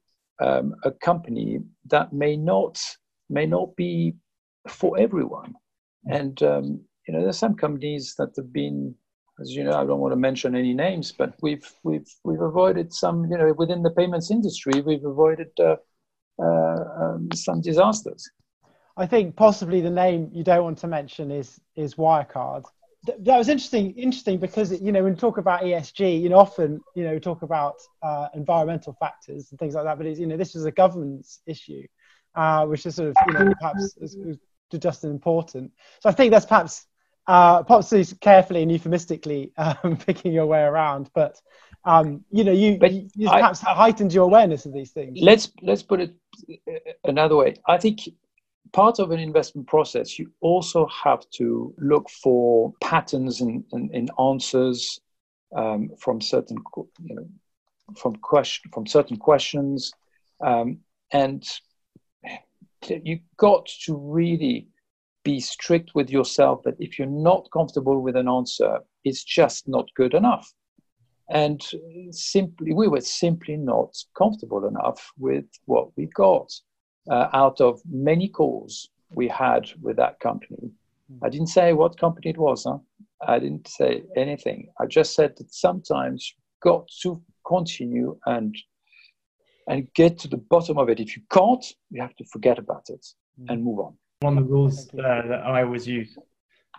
um, 0.41 0.75
a 0.85 0.91
company 0.91 1.61
that 1.87 2.13
may 2.13 2.37
not 2.37 2.81
may 3.29 3.47
not 3.47 3.75
be 3.77 4.15
for 4.69 4.99
everyone, 4.99 5.55
and 6.07 6.43
um, 6.43 6.81
you 7.11 7.17
know, 7.17 7.25
there's 7.25 7.39
some 7.39 7.57
companies 7.57 8.15
that 8.19 8.31
have 8.37 8.53
been, 8.53 8.95
as 9.41 9.51
you 9.51 9.65
know, 9.65 9.73
I 9.73 9.85
don't 9.85 9.99
want 9.99 10.13
to 10.13 10.17
mention 10.17 10.55
any 10.55 10.73
names, 10.73 11.11
but 11.11 11.35
we've 11.43 11.69
we've 11.83 12.07
we've 12.23 12.41
avoided 12.41 12.93
some, 12.93 13.25
you 13.25 13.37
know, 13.37 13.53
within 13.59 13.83
the 13.83 13.91
payments 13.91 14.31
industry, 14.31 14.81
we've 14.81 15.05
avoided 15.05 15.51
uh, 15.59 15.75
um, 16.43 17.29
some 17.35 17.61
disasters. 17.61 18.31
I 18.97 19.07
think 19.07 19.37
possibly 19.37 19.81
the 19.81 19.91
name 19.91 20.31
you 20.33 20.45
don't 20.45 20.65
want 20.65 20.79
to 20.79 20.87
mention 20.87 21.31
is 21.31 21.61
is 21.77 21.95
Wirecard. 21.95 22.65
That 23.07 23.39
was 23.39 23.49
interesting, 23.49 23.97
interesting 23.97 24.39
because 24.39 24.79
you 24.81 24.93
know 24.93 25.03
when 25.03 25.15
we 25.15 25.19
talk 25.19 25.39
about 25.39 25.63
ESG, 25.63 26.21
you 26.21 26.29
know 26.29 26.39
often 26.39 26.81
you 26.95 27.05
know 27.05 27.15
we 27.15 27.21
talk 27.21 27.43
about 27.43 27.77
uh, 28.03 28.29
environmental 28.35 28.95
factors 29.01 29.51
and 29.51 29.59
things 29.59 29.75
like 29.75 29.85
that, 29.85 29.97
but 29.97 30.07
you 30.19 30.27
know 30.27 30.37
this 30.37 30.55
is 30.55 30.67
a 30.67 30.71
governance 30.71 31.41
issue, 31.47 31.83
uh, 32.35 32.67
which 32.67 32.85
is 32.85 32.97
sort 32.97 33.09
of 33.09 33.17
you 33.27 33.33
know 33.33 33.55
perhaps 33.59 33.97
is, 34.01 34.15
is 34.17 34.39
just 34.79 35.05
as 35.05 35.11
important. 35.11 35.73
So 36.01 36.11
I 36.11 36.13
think 36.13 36.31
that's 36.31 36.47
perhaps 36.47 36.87
uh, 37.27 37.63
possibly 37.63 38.05
carefully 38.21 38.63
and 38.63 38.73
euphemistically 38.73 39.53
um, 39.57 39.97
picking 39.97 40.33
your 40.33 40.47
way 40.47 40.63
around, 40.63 41.11
but 41.15 41.41
um, 41.85 42.25
you 42.31 42.45
know, 42.45 42.53
you, 42.53 42.79
you, 42.83 43.09
you 43.15 43.29
I, 43.29 43.41
perhaps 43.41 43.61
heightened 43.61 44.13
your 44.13 44.25
awareness 44.25 44.67
of 44.67 44.73
these 44.73 44.91
things. 44.91 45.19
Let's 45.21 45.51
let's 45.63 45.83
put 45.83 46.01
it 46.01 46.15
uh, 46.69 46.93
another 47.05 47.37
way. 47.37 47.57
I 47.67 47.79
think 47.79 48.01
part 48.73 48.99
of 48.99 49.11
an 49.11 49.19
investment 49.19 49.67
process, 49.67 50.19
you 50.19 50.31
also 50.41 50.87
have 50.87 51.29
to 51.31 51.75
look 51.79 52.09
for 52.11 52.73
patterns 52.83 53.41
in, 53.41 53.65
in, 53.73 53.91
in 53.93 54.09
answers 54.19 55.01
um, 55.57 55.91
from 55.99 56.21
certain, 56.21 56.59
you 57.03 57.15
know, 57.15 57.27
from 57.97 58.15
question 58.17 58.71
from 58.73 58.87
certain 58.87 59.17
questions, 59.17 59.93
um, 60.45 60.79
and 61.13 61.45
you 62.89 63.21
got 63.37 63.67
to 63.85 63.97
really 63.97 64.69
be 65.23 65.41
strict 65.41 65.95
with 65.95 66.09
yourself 66.09 66.63
that 66.65 66.77
if 66.79 66.99
you're 66.99 67.09
not 67.09 67.49
comfortable 67.53 68.01
with 68.01 68.17
an 68.17 68.29
answer, 68.29 68.79
it's 69.05 69.25
just 69.25 69.69
not 69.69 69.87
good 69.97 70.15
enough. 70.15 70.53
And 71.31 71.63
simply, 72.11 72.75
we 72.75 72.89
were 72.89 73.01
simply 73.01 73.57
not 73.57 73.97
comfortable 74.17 74.67
enough 74.67 75.13
with 75.19 75.45
what 75.67 75.97
we 75.97 76.07
got 76.07 76.53
uh, 77.11 77.29
out 77.33 77.61
of 77.61 77.81
many 77.89 78.29
calls 78.29 78.91
we 79.15 79.29
had 79.29 79.71
with 79.81 79.97
that 79.97 80.21
company. 80.21 80.71
I 81.23 81.29
didn't 81.29 81.49
say 81.49 81.73
what 81.73 81.99
company 81.99 82.31
it 82.31 82.39
was. 82.39 82.65
Huh? 82.65 82.79
I 83.27 83.39
didn't 83.39 83.69
say 83.69 84.03
anything. 84.17 84.69
I 84.81 84.87
just 84.87 85.15
said 85.15 85.37
that 85.39 85.53
sometimes 85.53 86.33
you've 86.33 86.61
got 86.61 86.89
to 87.03 87.23
continue 87.47 88.17
and 88.27 88.57
and 89.69 89.93
get 89.95 90.19
to 90.21 90.29
the 90.29 90.37
bottom 90.37 90.79
of 90.79 90.89
it. 90.89 91.01
If 91.01 91.17
you 91.17 91.23
can't, 91.31 91.65
you 91.91 92.01
have 92.01 92.17
to 92.17 92.25
forget 92.25 92.59
about 92.59 92.87
it 92.89 93.07
and 93.49 93.63
move 93.63 93.81
on 93.81 93.97
one 94.21 94.37
of 94.37 94.45
the 94.45 94.51
rules 94.51 94.87
uh, 94.89 95.23
that 95.29 95.43
I 95.47 95.63
always 95.63 95.87
use 95.87 96.17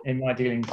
in 0.05 0.19
my 0.19 0.33
dealings, 0.33 0.67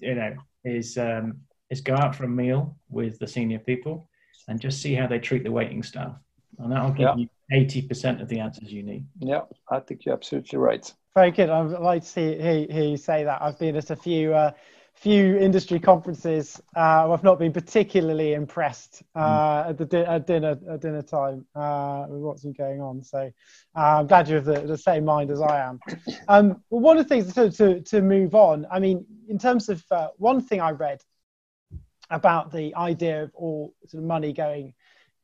you 0.00 0.14
know, 0.16 0.34
is 0.64 0.98
um, 0.98 1.40
is 1.70 1.80
go 1.80 1.94
out 1.94 2.14
for 2.14 2.24
a 2.24 2.28
meal 2.28 2.76
with 2.88 3.18
the 3.18 3.26
senior 3.26 3.58
people 3.58 4.08
and 4.48 4.60
just 4.60 4.82
see 4.82 4.94
how 4.94 5.06
they 5.06 5.18
treat 5.18 5.44
the 5.44 5.52
waiting 5.52 5.82
staff, 5.82 6.16
and 6.58 6.72
that'll 6.72 6.90
give 6.90 7.00
yeah. 7.00 7.16
you 7.16 7.28
eighty 7.52 7.82
percent 7.82 8.20
of 8.20 8.28
the 8.28 8.40
answers 8.40 8.72
you 8.72 8.82
need. 8.82 9.06
Yeah, 9.18 9.42
I 9.70 9.80
think 9.80 10.04
you're 10.04 10.14
absolutely 10.14 10.58
right. 10.58 10.92
Very 11.14 11.30
good. 11.30 11.50
I'd 11.50 11.70
like 11.70 12.02
to 12.02 12.08
see, 12.08 12.36
hear, 12.36 12.66
hear 12.70 12.84
you 12.84 12.96
say 12.96 13.24
that. 13.24 13.42
I've 13.42 13.58
been 13.58 13.76
at 13.76 13.90
a 13.90 13.96
few 13.96 14.34
uh, 14.34 14.52
few 14.94 15.38
industry 15.38 15.80
conferences 15.80 16.60
uh, 16.76 17.10
I've 17.10 17.24
not 17.24 17.38
been 17.38 17.52
particularly 17.52 18.34
impressed 18.34 19.02
uh, 19.14 19.64
mm. 19.64 19.70
at 19.70 19.78
the 19.78 19.86
di- 19.86 20.04
at 20.04 20.26
dinner 20.26 20.58
at 20.68 20.80
dinner 20.80 21.02
time 21.02 21.46
uh, 21.54 22.06
with 22.08 22.20
what's 22.20 22.42
been 22.42 22.52
going 22.52 22.80
on. 22.80 23.02
So 23.02 23.30
uh, 23.76 23.98
I'm 23.98 24.06
glad 24.06 24.28
you 24.28 24.34
have 24.34 24.44
the, 24.44 24.60
the 24.60 24.76
same 24.76 25.04
mind 25.04 25.30
as 25.30 25.40
I 25.40 25.60
am. 25.60 25.80
Um, 26.28 26.62
well, 26.68 26.82
one 26.82 26.98
of 26.98 27.04
the 27.04 27.08
things 27.08 27.32
to, 27.34 27.50
to, 27.50 27.80
to 27.80 28.02
move 28.02 28.34
on, 28.34 28.66
I 28.70 28.78
mean, 28.78 29.06
in 29.28 29.38
terms 29.38 29.68
of 29.68 29.82
uh, 29.90 30.08
one 30.18 30.40
thing 30.40 30.60
I 30.60 30.72
read 30.72 31.02
about 32.10 32.52
the 32.52 32.74
idea 32.74 33.24
of 33.24 33.30
all 33.34 33.74
sort 33.86 34.02
of 34.02 34.06
money 34.06 34.32
going 34.32 34.74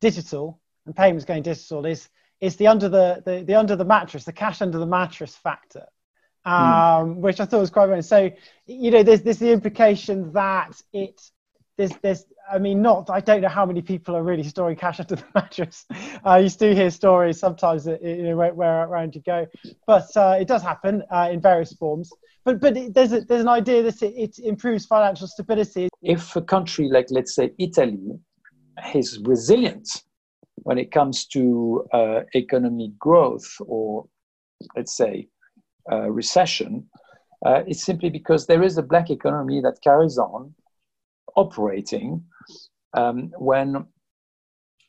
digital 0.01 0.59
and 0.85 0.95
payments 0.95 1.25
going 1.25 1.43
digital 1.43 1.85
is 1.85 2.09
is 2.39 2.55
the 2.57 2.67
under 2.67 2.87
the, 2.87 3.21
the, 3.25 3.43
the 3.43 3.55
under 3.55 3.75
the 3.75 3.85
mattress, 3.85 4.23
the 4.23 4.31
cash 4.31 4.61
under 4.61 4.77
the 4.77 4.85
mattress 4.85 5.35
factor. 5.35 5.85
Hmm. 6.45 6.53
um, 6.53 7.15
mm. 7.15 7.15
which 7.17 7.39
I 7.41 7.45
thought 7.45 7.59
was 7.59 7.69
quite 7.69 7.89
funny. 7.89 8.01
So, 8.01 8.31
you 8.65 8.91
know, 8.91 9.03
there's 9.03 9.21
there's 9.21 9.39
the 9.39 9.51
implication 9.51 10.31
that 10.33 10.81
it 10.93 11.21
there's 11.77 11.91
there's 12.01 12.25
I 12.49 12.59
mean, 12.59 12.81
not 12.81 13.09
I 13.09 13.19
don't 13.19 13.41
know 13.41 13.49
how 13.49 13.65
many 13.65 13.81
people 13.81 14.15
are 14.15 14.23
really 14.23 14.43
storing 14.43 14.77
cash 14.77 14.99
under 14.99 15.15
the 15.15 15.25
mattress. 15.35 15.85
Uh, 16.25 16.35
you 16.35 16.49
do 16.49 16.73
hear 16.73 16.89
stories 16.89 17.39
sometimes 17.39 17.85
that 17.85 18.01
you 18.01 18.23
know 18.23 18.35
where, 18.35 18.53
where 18.53 18.83
around 18.83 19.15
you 19.15 19.21
go, 19.21 19.45
but 19.85 20.07
uh, 20.15 20.37
it 20.39 20.47
does 20.47 20.61
happen 20.61 21.03
uh, 21.11 21.29
in 21.31 21.41
various 21.41 21.73
forms. 21.73 22.09
But 22.45 22.59
but 22.59 22.77
it, 22.77 22.93
there's 22.93 23.13
a, 23.13 23.21
there's 23.21 23.41
an 23.41 23.49
idea 23.49 23.83
that 23.83 24.01
it, 24.01 24.13
it 24.15 24.39
improves 24.39 24.85
financial 24.85 25.27
stability. 25.27 25.89
If 26.01 26.35
a 26.35 26.41
country 26.41 26.89
like 26.89 27.07
let's 27.09 27.35
say 27.35 27.51
Italy 27.59 28.19
is 28.95 29.19
resilient 29.23 30.03
when 30.63 30.77
it 30.77 30.91
comes 30.91 31.25
to 31.27 31.85
uh, 31.93 32.21
economic 32.35 32.97
growth 32.97 33.47
or 33.65 34.05
let's 34.75 34.95
say 34.95 35.27
uh, 35.91 36.09
recession, 36.09 36.87
uh, 37.45 37.63
it's 37.67 37.83
simply 37.83 38.09
because 38.09 38.47
there 38.47 38.63
is 38.63 38.77
a 38.77 38.83
black 38.83 39.09
economy 39.09 39.61
that 39.61 39.79
carries 39.83 40.17
on 40.17 40.53
operating 41.35 42.23
um, 42.93 43.31
when 43.37 43.85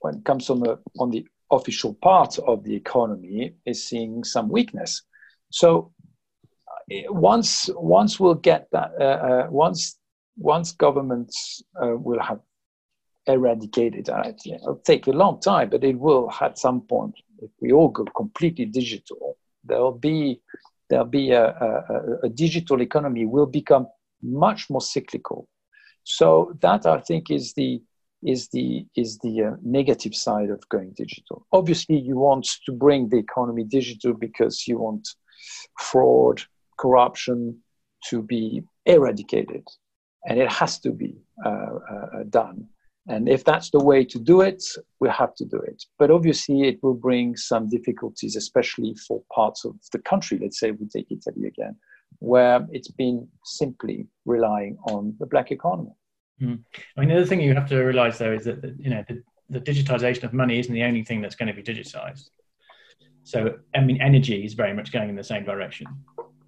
when 0.01 0.15
it 0.17 0.25
comes 0.25 0.51
on 0.51 0.61
the 0.61 0.79
on 0.99 1.11
the 1.11 1.27
official 1.51 1.95
part 1.95 2.39
of 2.39 2.65
the 2.65 2.75
economy 2.75 3.55
is 3.65 3.85
seeing 3.85 4.23
some 4.25 4.49
weakness. 4.49 5.03
So 5.51 5.93
uh, 6.93 7.13
once 7.13 7.71
once 7.75 8.21
we'll 8.21 8.35
get 8.35 8.69
that 8.73 8.93
uh, 9.01 9.05
uh, 9.05 9.47
once 9.51 9.99
once 10.37 10.73
governments 10.73 11.63
uh, 11.83 11.97
will 11.97 12.21
have 12.21 12.41
eradicated, 13.27 14.09
uh, 14.09 14.23
it'll 14.47 14.83
take 14.87 15.07
a 15.07 15.11
long 15.11 15.41
time, 15.41 15.69
but 15.69 15.85
it 15.85 15.99
will 15.99 16.31
at 16.41 16.59
some 16.59 16.81
point. 16.83 17.15
If 17.41 17.51
we 17.61 17.73
all 17.73 17.89
go 17.89 18.05
completely 18.17 18.65
digital, 18.65 19.37
there'll 19.65 19.93
be 19.93 20.41
there'll 20.89 21.05
be 21.05 21.33
a, 21.33 21.49
a, 21.49 22.27
a 22.27 22.29
digital 22.29 22.81
economy 22.81 23.27
will 23.27 23.47
become 23.47 23.87
much 24.23 24.71
more 24.71 24.81
cyclical. 24.81 25.47
So 26.05 26.57
that 26.61 26.87
I 26.87 27.01
think 27.01 27.31
is 27.31 27.53
the 27.55 27.83
is 28.23 28.49
the 28.49 28.87
is 28.97 29.19
the 29.19 29.45
uh, 29.45 29.51
negative 29.63 30.15
side 30.15 30.51
of 30.51 30.69
going 30.69 30.93
digital. 30.97 31.47
Obviously, 31.53 31.99
you 31.99 32.17
want 32.17 32.49
to 32.67 32.73
bring 32.73 33.09
the 33.09 33.19
economy 33.19 33.65
digital 33.65 34.15
because 34.15 34.67
you 34.67 34.79
want 34.79 35.09
fraud, 35.79 36.43
corruption 36.79 37.59
to 38.09 38.23
be 38.23 38.63
eradicated, 38.87 39.67
and 40.27 40.39
it 40.41 40.51
has 40.51 40.79
to 40.81 40.91
be 40.91 41.17
uh, 41.45 41.79
uh, 41.91 42.23
done. 42.29 42.67
And 43.07 43.27
if 43.27 43.43
that's 43.43 43.71
the 43.71 43.83
way 43.83 44.05
to 44.05 44.19
do 44.19 44.43
it, 44.43 44.63
we 45.01 45.09
have 45.09 45.35
to 45.37 45.45
do 45.47 45.57
it. 45.57 45.83
But 45.99 46.11
obviously, 46.11 46.69
it 46.69 46.83
will 46.83 46.95
bring 46.95 47.37
some 47.37 47.69
difficulties, 47.69 48.37
especially 48.37 48.95
for 49.07 49.23
parts 49.35 49.65
of 49.65 49.77
the 49.93 49.99
country. 50.01 50.39
Let's 50.39 50.61
say 50.61 50.73
we 50.73 50.87
take 50.89 51.07
Italy 51.11 51.47
again, 51.47 51.77
where 52.21 52.67
it's 52.71 52.91
been 52.91 53.29
simply 53.45 54.07
relying 54.25 54.77
on 54.85 55.15
the 55.19 55.27
black 55.27 55.51
economy. 55.51 55.93
Mm. 56.43 56.63
I 56.97 57.01
mean, 57.01 57.09
the 57.09 57.17
other 57.17 57.27
thing 57.27 57.41
you 57.41 57.55
have 57.55 57.69
to 57.69 57.83
realize, 57.83 58.19
though, 58.19 58.33
is 58.33 58.45
that 58.45 58.63
you 58.79 58.91
know 58.91 59.05
the, 59.09 59.23
the 59.51 59.61
digitization 59.61 60.25
of 60.25 60.33
money 60.33 60.59
isn't 60.59 60.73
the 60.73 60.85
only 60.85 61.05
thing 61.05 61.21
that's 61.21 61.35
going 61.35 61.55
to 61.55 61.55
be 61.55 61.63
digitized. 61.63 62.31
So, 63.25 63.59
I 63.75 63.81
mean, 63.81 64.01
energy 64.01 64.45
is 64.45 64.55
very 64.55 64.73
much 64.73 64.91
going 64.93 65.11
in 65.11 65.17
the 65.17 65.25
same 65.25 65.45
direction 65.45 65.87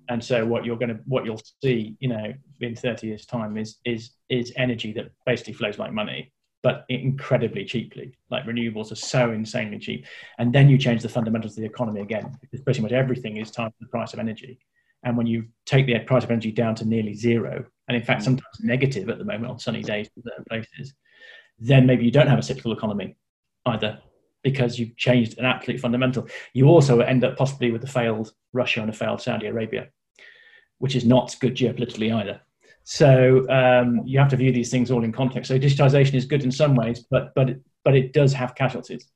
and 0.09 0.25
so 0.25 0.45
what 0.45 0.65
you're 0.65 0.77
going 0.77 0.89
to 0.89 0.99
what 1.07 1.25
you'll 1.25 1.41
see 1.63 1.95
you 2.01 2.09
know 2.09 2.33
in 2.61 2.75
30 2.75 3.07
years 3.07 3.25
time 3.27 3.57
is 3.57 3.77
is 3.85 4.11
is 4.29 4.53
energy 4.57 4.93
that 4.93 5.13
basically 5.25 5.53
flows 5.53 5.79
like 5.79 5.93
money 5.93 6.33
but 6.63 6.85
incredibly 6.89 7.65
cheaply. 7.65 8.13
Like 8.31 8.45
renewables 8.45 8.93
are 8.93 8.97
so 8.97 9.33
insanely 9.33 9.79
cheap. 9.79 10.07
And 10.39 10.53
then 10.53 10.69
you 10.69 10.79
change 10.79 11.03
the 11.03 11.09
fundamentals 11.09 11.57
of 11.57 11.63
the 11.63 11.69
economy 11.69 12.01
again, 12.01 12.37
because 12.41 12.61
pretty 12.61 12.83
much 12.83 12.93
everything 12.93 13.39
is 13.39 13.51
tied 13.51 13.69
to 13.69 13.77
the 13.81 13.87
price 13.87 14.13
of 14.13 14.19
energy. 14.19 14.59
And 15.03 15.17
when 15.17 15.27
you 15.27 15.47
take 15.65 15.87
the 15.87 15.99
price 16.01 16.25
of 16.25 16.31
energy 16.31 16.53
down 16.53 16.75
to 16.77 16.85
nearly 16.85 17.15
zero, 17.15 17.65
and 17.89 17.97
in 17.97 18.03
fact, 18.03 18.23
sometimes 18.23 18.47
negative 18.61 19.09
at 19.09 19.19
the 19.19 19.25
moment 19.25 19.51
on 19.51 19.59
sunny 19.59 19.83
days 19.83 20.09
in 20.17 20.23
certain 20.23 20.45
places, 20.49 20.95
then 21.59 21.87
maybe 21.87 22.05
you 22.05 22.11
don't 22.11 22.29
have 22.29 22.39
a 22.39 22.43
cyclical 22.43 22.73
economy 22.73 23.17
either 23.67 23.99
because 24.43 24.79
you've 24.79 24.97
changed 24.97 25.39
an 25.39 25.45
absolute 25.45 25.81
fundamental. 25.81 26.27
You 26.53 26.69
also 26.69 27.01
end 27.01 27.25
up 27.25 27.37
possibly 27.37 27.71
with 27.71 27.85
a 27.85 27.87
failed 27.87 28.33
Russia 28.53 28.81
and 28.81 28.91
a 28.91 28.93
failed 28.93 29.21
Saudi 29.21 29.47
Arabia, 29.47 29.89
which 30.79 30.97
is 30.97 31.05
not 31.05 31.37
good 31.41 31.55
geopolitically 31.55 32.15
either. 32.15 32.41
So 32.85 33.47
um, 33.51 34.03
you 34.07 34.19
have 34.19 34.31
to 34.31 34.37
view 34.37 34.53
these 34.53 34.71
things 34.71 34.91
all 34.91 35.05
in 35.05 35.13
context. 35.13 35.49
So 35.49 35.59
digitization 35.59 36.15
is 36.15 36.25
good 36.25 36.45
in 36.45 36.51
some 36.51 36.75
ways, 36.75 37.05
but 37.11 37.35
but 37.35 37.51
it, 37.51 37.61
but 37.85 37.95
it 37.95 38.13
does 38.13 38.33
have 38.33 38.55
casualties, 38.55 39.07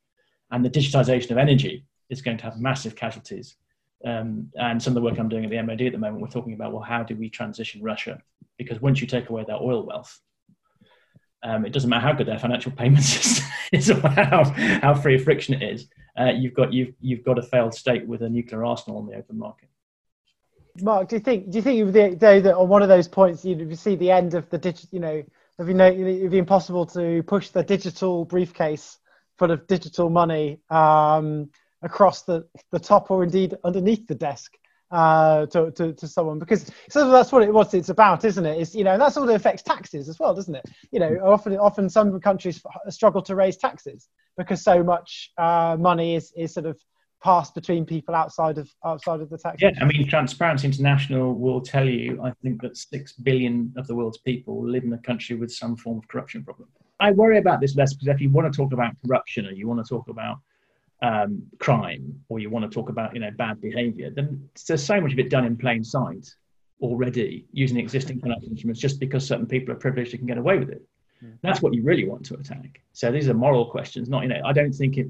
and 0.51 0.65
the 0.65 0.71
digitization 0.71 1.31
of 1.31 1.39
energy 1.39 1.87
is 2.11 2.23
going 2.23 2.37
to 2.39 2.45
have 2.45 2.59
massive 2.59 2.95
casualties. 2.95 3.57
Um, 4.05 4.51
and 4.59 4.83
some 4.83 4.91
of 4.91 4.95
the 4.97 5.01
work 5.01 5.19
I'm 5.19 5.29
doing 5.29 5.45
at 5.45 5.51
the 5.51 5.63
MOD 5.63 5.83
at 5.83 5.93
the 5.93 5.99
moment, 5.99 6.21
we're 6.21 6.29
talking 6.29 6.53
about 6.53 6.73
well, 6.73 6.83
how 6.83 7.03
do 7.03 7.17
we 7.17 7.31
transition 7.31 7.83
Russia? 7.83 8.23
Because 8.59 8.81
once 8.81 9.01
you 9.01 9.07
take 9.07 9.31
away 9.31 9.45
their 9.47 9.57
oil 9.57 9.85
wealth, 9.87 10.21
um, 11.43 11.65
it 11.65 11.73
doesn't 11.73 11.91
matter 11.91 12.07
how 12.07 12.13
good 12.13 12.27
their 12.27 12.39
financial 12.39 12.73
payment 12.73 13.03
system 13.05 13.47
is 13.73 13.91
or 13.91 14.01
how, 14.01 14.45
how 14.81 14.95
free 14.95 15.15
of 15.15 15.25
friction 15.25 15.55
it 15.55 15.63
is. 15.63 15.89
Uh, 16.19 16.31
you've 16.37 16.55
got 16.55 16.73
you've 16.73 16.95
you've 17.01 17.25
got 17.25 17.39
a 17.39 17.43
failed 17.43 17.75
state 17.75 18.07
with 18.07 18.23
a 18.23 18.29
nuclear 18.29 18.65
arsenal 18.65 18.99
on 18.99 19.07
the 19.07 19.15
open 19.15 19.39
market. 19.39 19.69
Mark, 20.81 21.09
do 21.09 21.17
you 21.17 21.21
think 21.21 21.51
do 21.51 21.59
you 21.59 21.63
think 21.63 21.93
the 21.93 22.41
that 22.41 22.57
on 22.57 22.69
one 22.69 22.83
of 22.83 22.89
those 22.89 23.09
points 23.09 23.45
you 23.45 23.75
see 23.75 23.97
the 23.97 24.11
end 24.11 24.35
of 24.35 24.49
the 24.51 24.59
digital, 24.59 24.89
you 24.93 25.01
know, 25.01 25.23
if 25.59 25.69
you 25.69 25.75
know 25.75 25.87
it'd 25.87 26.31
be 26.31 26.39
impossible 26.39 26.87
to 26.87 27.23
push 27.25 27.51
the 27.51 27.63
digital 27.63 28.25
briefcase 28.25 28.99
full 29.39 29.51
of 29.51 29.67
digital 29.67 30.11
money 30.11 30.61
um, 30.71 31.51
across 31.85 32.23
the, 32.23 32.45
the 32.73 32.81
top 32.81 33.11
or 33.11 33.23
indeed 33.23 33.55
underneath 33.63 34.07
the 34.09 34.15
desk 34.15 34.57
uh, 34.91 35.47
to, 35.47 35.71
to, 35.73 35.93
to 35.93 36.09
someone 36.09 36.39
because 36.39 36.71
so 36.89 37.11
that's 37.11 37.33
what 37.33 37.43
it 37.43 37.53
what 37.53 37.75
it's 37.75 37.89
about, 37.89 38.25
isn't 38.25 38.47
it? 38.47 38.61
Is 38.61 38.75
you 38.75 38.85
know 38.85 38.99
that's 38.99 39.17
all 39.17 39.27
that 39.27 39.35
affects 39.35 39.63
taxes 39.63 40.09
as 40.09 40.19
well, 40.19 40.35
doesn't 40.35 40.55
it? 40.55 40.65
You 40.93 41.01
know, 41.01 41.19
often 41.25 41.57
often 41.57 41.89
some 41.91 42.21
countries 42.21 42.63
struggle 42.89 43.23
to 43.23 43.35
raise 43.35 43.57
taxes 43.57 44.09
because 44.37 44.63
so 44.63 44.83
much 44.83 45.33
uh, 45.39 45.77
money 45.79 46.15
is 46.15 46.33
is 46.37 46.55
sort 46.55 46.67
of 46.67 46.81
passed 47.23 47.55
between 47.55 47.87
people 47.87 48.15
outside 48.15 48.59
of 48.59 48.71
outside 48.85 49.21
of 49.21 49.31
the 49.31 49.39
tax. 49.39 49.61
Yeah, 49.61 49.71
I 49.81 49.85
mean, 49.85 50.07
Transparency 50.07 50.69
International 50.69 51.35
will 51.35 51.61
tell 51.61 51.89
you, 51.89 52.21
I 52.23 52.33
think 52.43 52.63
that 52.63 52.77
six 52.77 53.13
billion 53.15 53.73
of 53.77 53.87
the 53.87 53.95
world's 53.95 54.19
people 54.19 54.69
live 54.69 54.85
in 54.85 54.93
a 54.93 54.99
country 54.99 55.35
with 55.35 55.51
some 55.51 55.77
form 55.77 55.99
of 55.99 56.09
corruption 56.09 56.45
problem. 56.45 56.69
I 57.01 57.11
worry 57.11 57.39
about 57.39 57.61
this 57.61 57.75
less 57.75 57.95
because 57.95 58.09
if 58.09 58.21
you 58.21 58.31
want 58.31 58.53
to 58.53 58.57
talk 58.57 58.73
about 58.73 58.93
corruption 59.05 59.47
or 59.47 59.53
you 59.53 59.67
want 59.67 59.85
to 59.85 59.89
talk 59.89 60.09
about 60.09 60.39
um, 61.05 61.43
crime 61.59 62.05
or 62.29 62.39
you 62.39 62.49
want 62.49 62.65
to 62.65 62.75
talk 62.75 62.89
about 62.89 63.15
you 63.15 63.21
know 63.21 63.31
bad 63.31 63.61
behaviour, 63.61 64.11
then 64.11 64.49
there's 64.67 64.83
so 64.83 65.01
much 65.01 65.13
of 65.13 65.19
it 65.19 65.31
done 65.31 65.45
in 65.45 65.57
plain 65.57 65.83
sight 65.85 66.27
already 66.81 67.47
using 67.53 67.79
existing 67.79 68.21
financial 68.21 68.51
instruments 68.51 68.81
just 68.81 68.99
because 69.01 69.27
certain 69.27 69.47
people 69.47 69.73
are 69.73 69.79
privileged 69.79 70.13
and 70.13 70.21
can 70.21 70.27
get 70.27 70.39
away 70.39 70.59
with 70.59 70.71
it. 70.71 70.83
That's 71.43 71.63
what 71.63 71.73
you 71.73 71.83
really 71.83 72.07
want 72.07 72.25
to 72.27 72.35
attack. 72.35 72.83
So 72.93 73.11
these 73.11 73.29
are 73.31 73.35
moral 73.35 73.67
questions, 73.71 74.09
not 74.09 74.23
you 74.23 74.29
know. 74.29 74.43
I 74.45 74.53
don't 74.53 74.73
think 74.73 74.99
it 74.99 75.09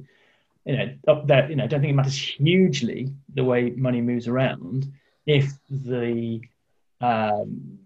you 0.64 0.76
know, 0.76 0.94
up 1.08 1.26
there, 1.26 1.48
you 1.50 1.56
know, 1.56 1.64
I 1.64 1.66
don't 1.66 1.80
think 1.80 1.90
it 1.90 1.96
matters 1.96 2.18
hugely 2.18 3.12
the 3.34 3.44
way 3.44 3.70
money 3.70 4.00
moves 4.00 4.28
around 4.28 4.90
if 5.26 5.52
the 5.70 6.40
um, 7.00 7.78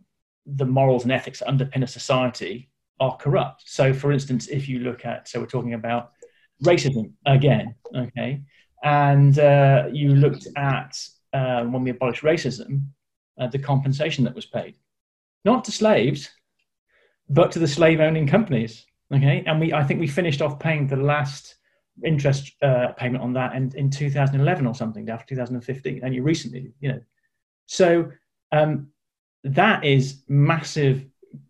the 0.47 0.65
morals 0.65 1.03
and 1.03 1.13
ethics 1.13 1.41
that 1.41 1.49
underpin 1.49 1.83
a 1.83 1.87
society 1.87 2.69
are 3.01 3.17
corrupt. 3.17 3.65
So, 3.67 3.93
for 3.93 4.13
instance, 4.13 4.49
if 4.49 4.69
you 4.69 4.81
look 4.81 5.05
at, 5.05 5.29
so 5.29 5.41
we're 5.41 5.47
talking 5.47 5.75
about 5.75 6.13
racism 6.65 7.13
again, 7.27 7.75
okay, 7.95 8.43
and 8.83 9.39
uh, 9.39 9.89
you 9.93 10.15
looked 10.15 10.47
at 10.57 10.99
uh, 11.33 11.65
when 11.65 11.83
we 11.83 11.91
abolished 11.91 12.23
racism, 12.23 12.83
uh, 13.41 13.47
the 13.49 13.59
compensation 13.59 14.25
that 14.25 14.35
was 14.35 14.47
paid, 14.47 14.77
not 15.45 15.65
to 15.65 15.73
slaves, 15.73 16.31
but 17.29 17.53
to 17.53 17.59
the 17.59 17.69
slave-owning 17.69 18.27
companies, 18.27 18.87
okay, 19.15 19.45
and 19.47 19.61
we, 19.61 19.73
I 19.73 19.85
think 19.85 20.01
we 20.01 20.07
finished 20.07 20.43
off 20.43 20.59
paying 20.59 20.87
the 20.87 20.97
last 20.97 21.57
interest 22.05 22.53
uh, 22.63 22.89
payment 22.97 23.23
on 23.23 23.33
that 23.33 23.55
in, 23.55 23.73
in 23.77 23.91
2011 23.91 24.67
or 24.67 24.75
something 24.75 25.09
after 25.11 25.35
2015 25.35 26.01
and 26.03 26.15
you 26.15 26.23
recently 26.23 26.73
you 26.81 26.91
know. 26.91 27.01
So 27.67 28.11
um, 28.53 28.89
that 29.45 29.85
is 29.85 30.23
massive 30.29 31.05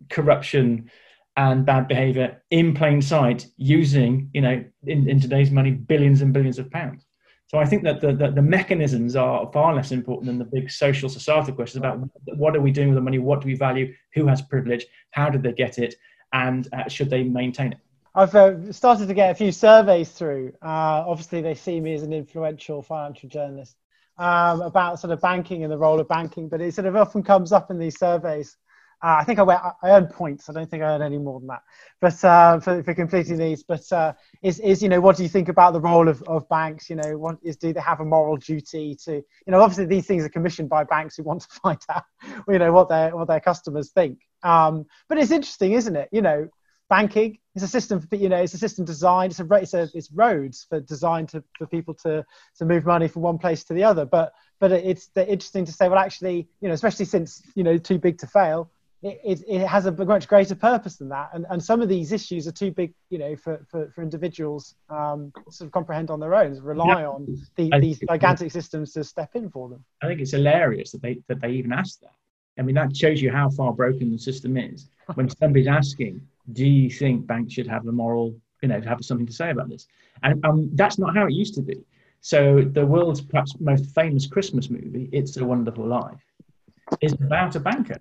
corruption 0.08 0.90
and 1.38 1.64
bad 1.64 1.86
behavior 1.86 2.42
in 2.50 2.74
plain 2.74 3.00
sight 3.00 3.46
using 3.56 4.28
you 4.34 4.40
know 4.40 4.62
in, 4.86 5.08
in 5.08 5.20
today's 5.20 5.52
money 5.52 5.70
billions 5.70 6.20
and 6.20 6.32
billions 6.32 6.58
of 6.58 6.68
pounds 6.70 7.06
so 7.46 7.58
i 7.58 7.64
think 7.64 7.84
that 7.84 8.00
the, 8.00 8.12
the, 8.12 8.30
the 8.32 8.42
mechanisms 8.42 9.14
are 9.14 9.50
far 9.52 9.72
less 9.74 9.92
important 9.92 10.26
than 10.26 10.38
the 10.38 10.44
big 10.44 10.68
social 10.68 11.08
societal 11.08 11.54
questions 11.54 11.78
about 11.78 12.00
what 12.36 12.56
are 12.56 12.60
we 12.60 12.72
doing 12.72 12.88
with 12.88 12.96
the 12.96 13.00
money 13.08 13.18
what 13.18 13.40
do 13.40 13.46
we 13.46 13.54
value 13.54 13.94
who 14.14 14.26
has 14.26 14.42
privilege 14.42 14.84
how 15.12 15.30
did 15.30 15.42
they 15.42 15.52
get 15.52 15.78
it 15.78 15.94
and 16.32 16.68
uh, 16.74 16.88
should 16.88 17.08
they 17.08 17.22
maintain 17.22 17.72
it 17.72 17.78
I've 18.14 18.34
uh, 18.34 18.72
started 18.72 19.06
to 19.06 19.14
get 19.14 19.30
a 19.30 19.34
few 19.34 19.52
surveys 19.52 20.10
through. 20.10 20.52
Uh, 20.60 21.04
obviously, 21.06 21.40
they 21.40 21.54
see 21.54 21.78
me 21.78 21.94
as 21.94 22.02
an 22.02 22.12
influential 22.12 22.82
financial 22.82 23.28
journalist 23.28 23.76
um, 24.16 24.60
about 24.62 24.98
sort 24.98 25.12
of 25.12 25.20
banking 25.20 25.62
and 25.62 25.72
the 25.72 25.78
role 25.78 26.00
of 26.00 26.08
banking, 26.08 26.48
but 26.48 26.60
it 26.60 26.74
sort 26.74 26.88
of 26.88 26.96
often 26.96 27.22
comes 27.22 27.52
up 27.52 27.70
in 27.70 27.78
these 27.78 27.96
surveys. 27.96 28.56
Uh, 29.02 29.18
I 29.20 29.24
think 29.24 29.38
I, 29.38 29.42
went, 29.42 29.60
I 29.82 29.90
earned 29.90 30.10
points. 30.10 30.48
I 30.48 30.52
don't 30.52 30.68
think 30.68 30.82
I 30.82 30.86
earned 30.86 31.04
any 31.04 31.18
more 31.18 31.38
than 31.38 31.48
that, 31.48 31.62
but 32.00 32.24
uh, 32.24 32.58
for, 32.58 32.82
for 32.82 32.94
completing 32.94 33.38
these. 33.38 33.62
But 33.62 33.90
uh, 33.92 34.12
is, 34.42 34.58
is 34.58 34.82
you 34.82 34.88
know 34.88 35.00
what 35.00 35.16
do 35.16 35.22
you 35.22 35.28
think 35.28 35.48
about 35.48 35.72
the 35.72 35.80
role 35.80 36.08
of, 36.08 36.22
of 36.24 36.48
banks? 36.48 36.90
You 36.90 36.96
know, 36.96 37.16
what 37.16 37.38
is 37.42 37.56
do 37.56 37.72
they 37.72 37.80
have 37.80 38.00
a 38.00 38.04
moral 38.04 38.36
duty 38.36 38.96
to 39.04 39.12
you 39.12 39.24
know 39.46 39.60
obviously 39.60 39.86
these 39.86 40.06
things 40.06 40.24
are 40.24 40.28
commissioned 40.28 40.68
by 40.68 40.82
banks 40.82 41.16
who 41.16 41.22
want 41.22 41.42
to 41.42 41.48
find 41.62 41.78
out 41.88 42.04
you 42.48 42.58
know 42.58 42.72
what 42.72 42.88
their 42.88 43.14
what 43.14 43.28
their 43.28 43.40
customers 43.40 43.90
think. 43.90 44.18
Um, 44.42 44.86
but 45.08 45.18
it's 45.18 45.30
interesting, 45.30 45.72
isn't 45.72 45.94
it? 45.94 46.08
You 46.10 46.22
know, 46.22 46.48
banking 46.88 47.38
is 47.54 47.62
a 47.62 47.68
system 47.68 48.00
for 48.00 48.16
you 48.16 48.28
know 48.28 48.38
it's 48.38 48.54
a 48.54 48.58
system 48.58 48.84
designed 48.84 49.32
it's 49.32 49.40
a 49.40 49.54
it's 49.54 49.74
a 49.74 49.88
it's 49.94 50.10
roads 50.12 50.66
for 50.68 50.80
designed 50.80 51.28
to 51.28 51.44
for 51.56 51.66
people 51.66 51.94
to 51.94 52.24
to 52.56 52.64
move 52.64 52.84
money 52.84 53.08
from 53.08 53.22
one 53.22 53.38
place 53.38 53.64
to 53.64 53.74
the 53.74 53.84
other 53.84 54.04
but 54.04 54.32
but 54.58 54.72
it's 54.72 55.10
interesting 55.16 55.64
to 55.64 55.72
say 55.72 55.88
well 55.88 55.98
actually 55.98 56.48
you 56.60 56.68
know 56.68 56.74
especially 56.74 57.04
since 57.04 57.42
you 57.54 57.62
know 57.62 57.76
too 57.76 57.98
big 57.98 58.18
to 58.18 58.26
fail 58.26 58.70
it, 59.02 59.20
it, 59.24 59.44
it 59.46 59.66
has 59.66 59.86
a 59.86 59.92
much 59.92 60.26
greater 60.26 60.54
purpose 60.54 60.96
than 60.96 61.08
that 61.08 61.30
and 61.32 61.46
and 61.50 61.62
some 61.62 61.80
of 61.80 61.88
these 61.88 62.12
issues 62.12 62.48
are 62.48 62.52
too 62.52 62.70
big 62.70 62.92
you 63.10 63.18
know 63.18 63.36
for 63.36 63.64
for, 63.70 63.90
for 63.94 64.02
individuals 64.02 64.74
um 64.90 65.32
sort 65.50 65.66
of 65.66 65.72
comprehend 65.72 66.10
on 66.10 66.18
their 66.18 66.34
own 66.34 66.60
rely 66.60 67.02
yeah. 67.02 67.08
on 67.08 67.26
the, 67.56 67.70
these 67.80 68.00
gigantic 68.08 68.50
systems 68.50 68.92
to 68.92 69.04
step 69.04 69.34
in 69.34 69.48
for 69.50 69.68
them 69.68 69.84
i 70.02 70.06
think 70.06 70.20
it's 70.20 70.32
hilarious 70.32 70.90
that 70.90 71.02
they 71.02 71.18
that 71.28 71.40
they 71.40 71.50
even 71.50 71.72
ask 71.72 72.00
that 72.00 72.14
i 72.58 72.62
mean 72.62 72.74
that 72.74 72.96
shows 72.96 73.22
you 73.22 73.30
how 73.30 73.48
far 73.50 73.72
broken 73.72 74.10
the 74.10 74.18
system 74.18 74.56
is 74.56 74.88
when 75.14 75.28
somebody's 75.40 75.68
asking 75.68 76.20
do 76.52 76.66
you 76.66 76.90
think 76.90 77.26
banks 77.26 77.52
should 77.52 77.66
have 77.66 77.86
a 77.86 77.92
moral, 77.92 78.34
you 78.62 78.68
know, 78.68 78.80
have 78.80 79.04
something 79.04 79.26
to 79.26 79.32
say 79.32 79.50
about 79.50 79.68
this? 79.68 79.86
And 80.22 80.44
um, 80.44 80.70
that's 80.74 80.98
not 80.98 81.14
how 81.14 81.26
it 81.26 81.32
used 81.32 81.54
to 81.54 81.62
be. 81.62 81.84
So 82.20 82.62
the 82.62 82.84
world's 82.84 83.20
perhaps 83.20 83.54
most 83.60 83.94
famous 83.94 84.26
Christmas 84.26 84.70
movie, 84.70 85.08
It's 85.12 85.36
a 85.36 85.44
Wonderful 85.44 85.86
Life, 85.86 86.20
is 87.00 87.12
about 87.12 87.54
a 87.54 87.60
banker. 87.60 87.98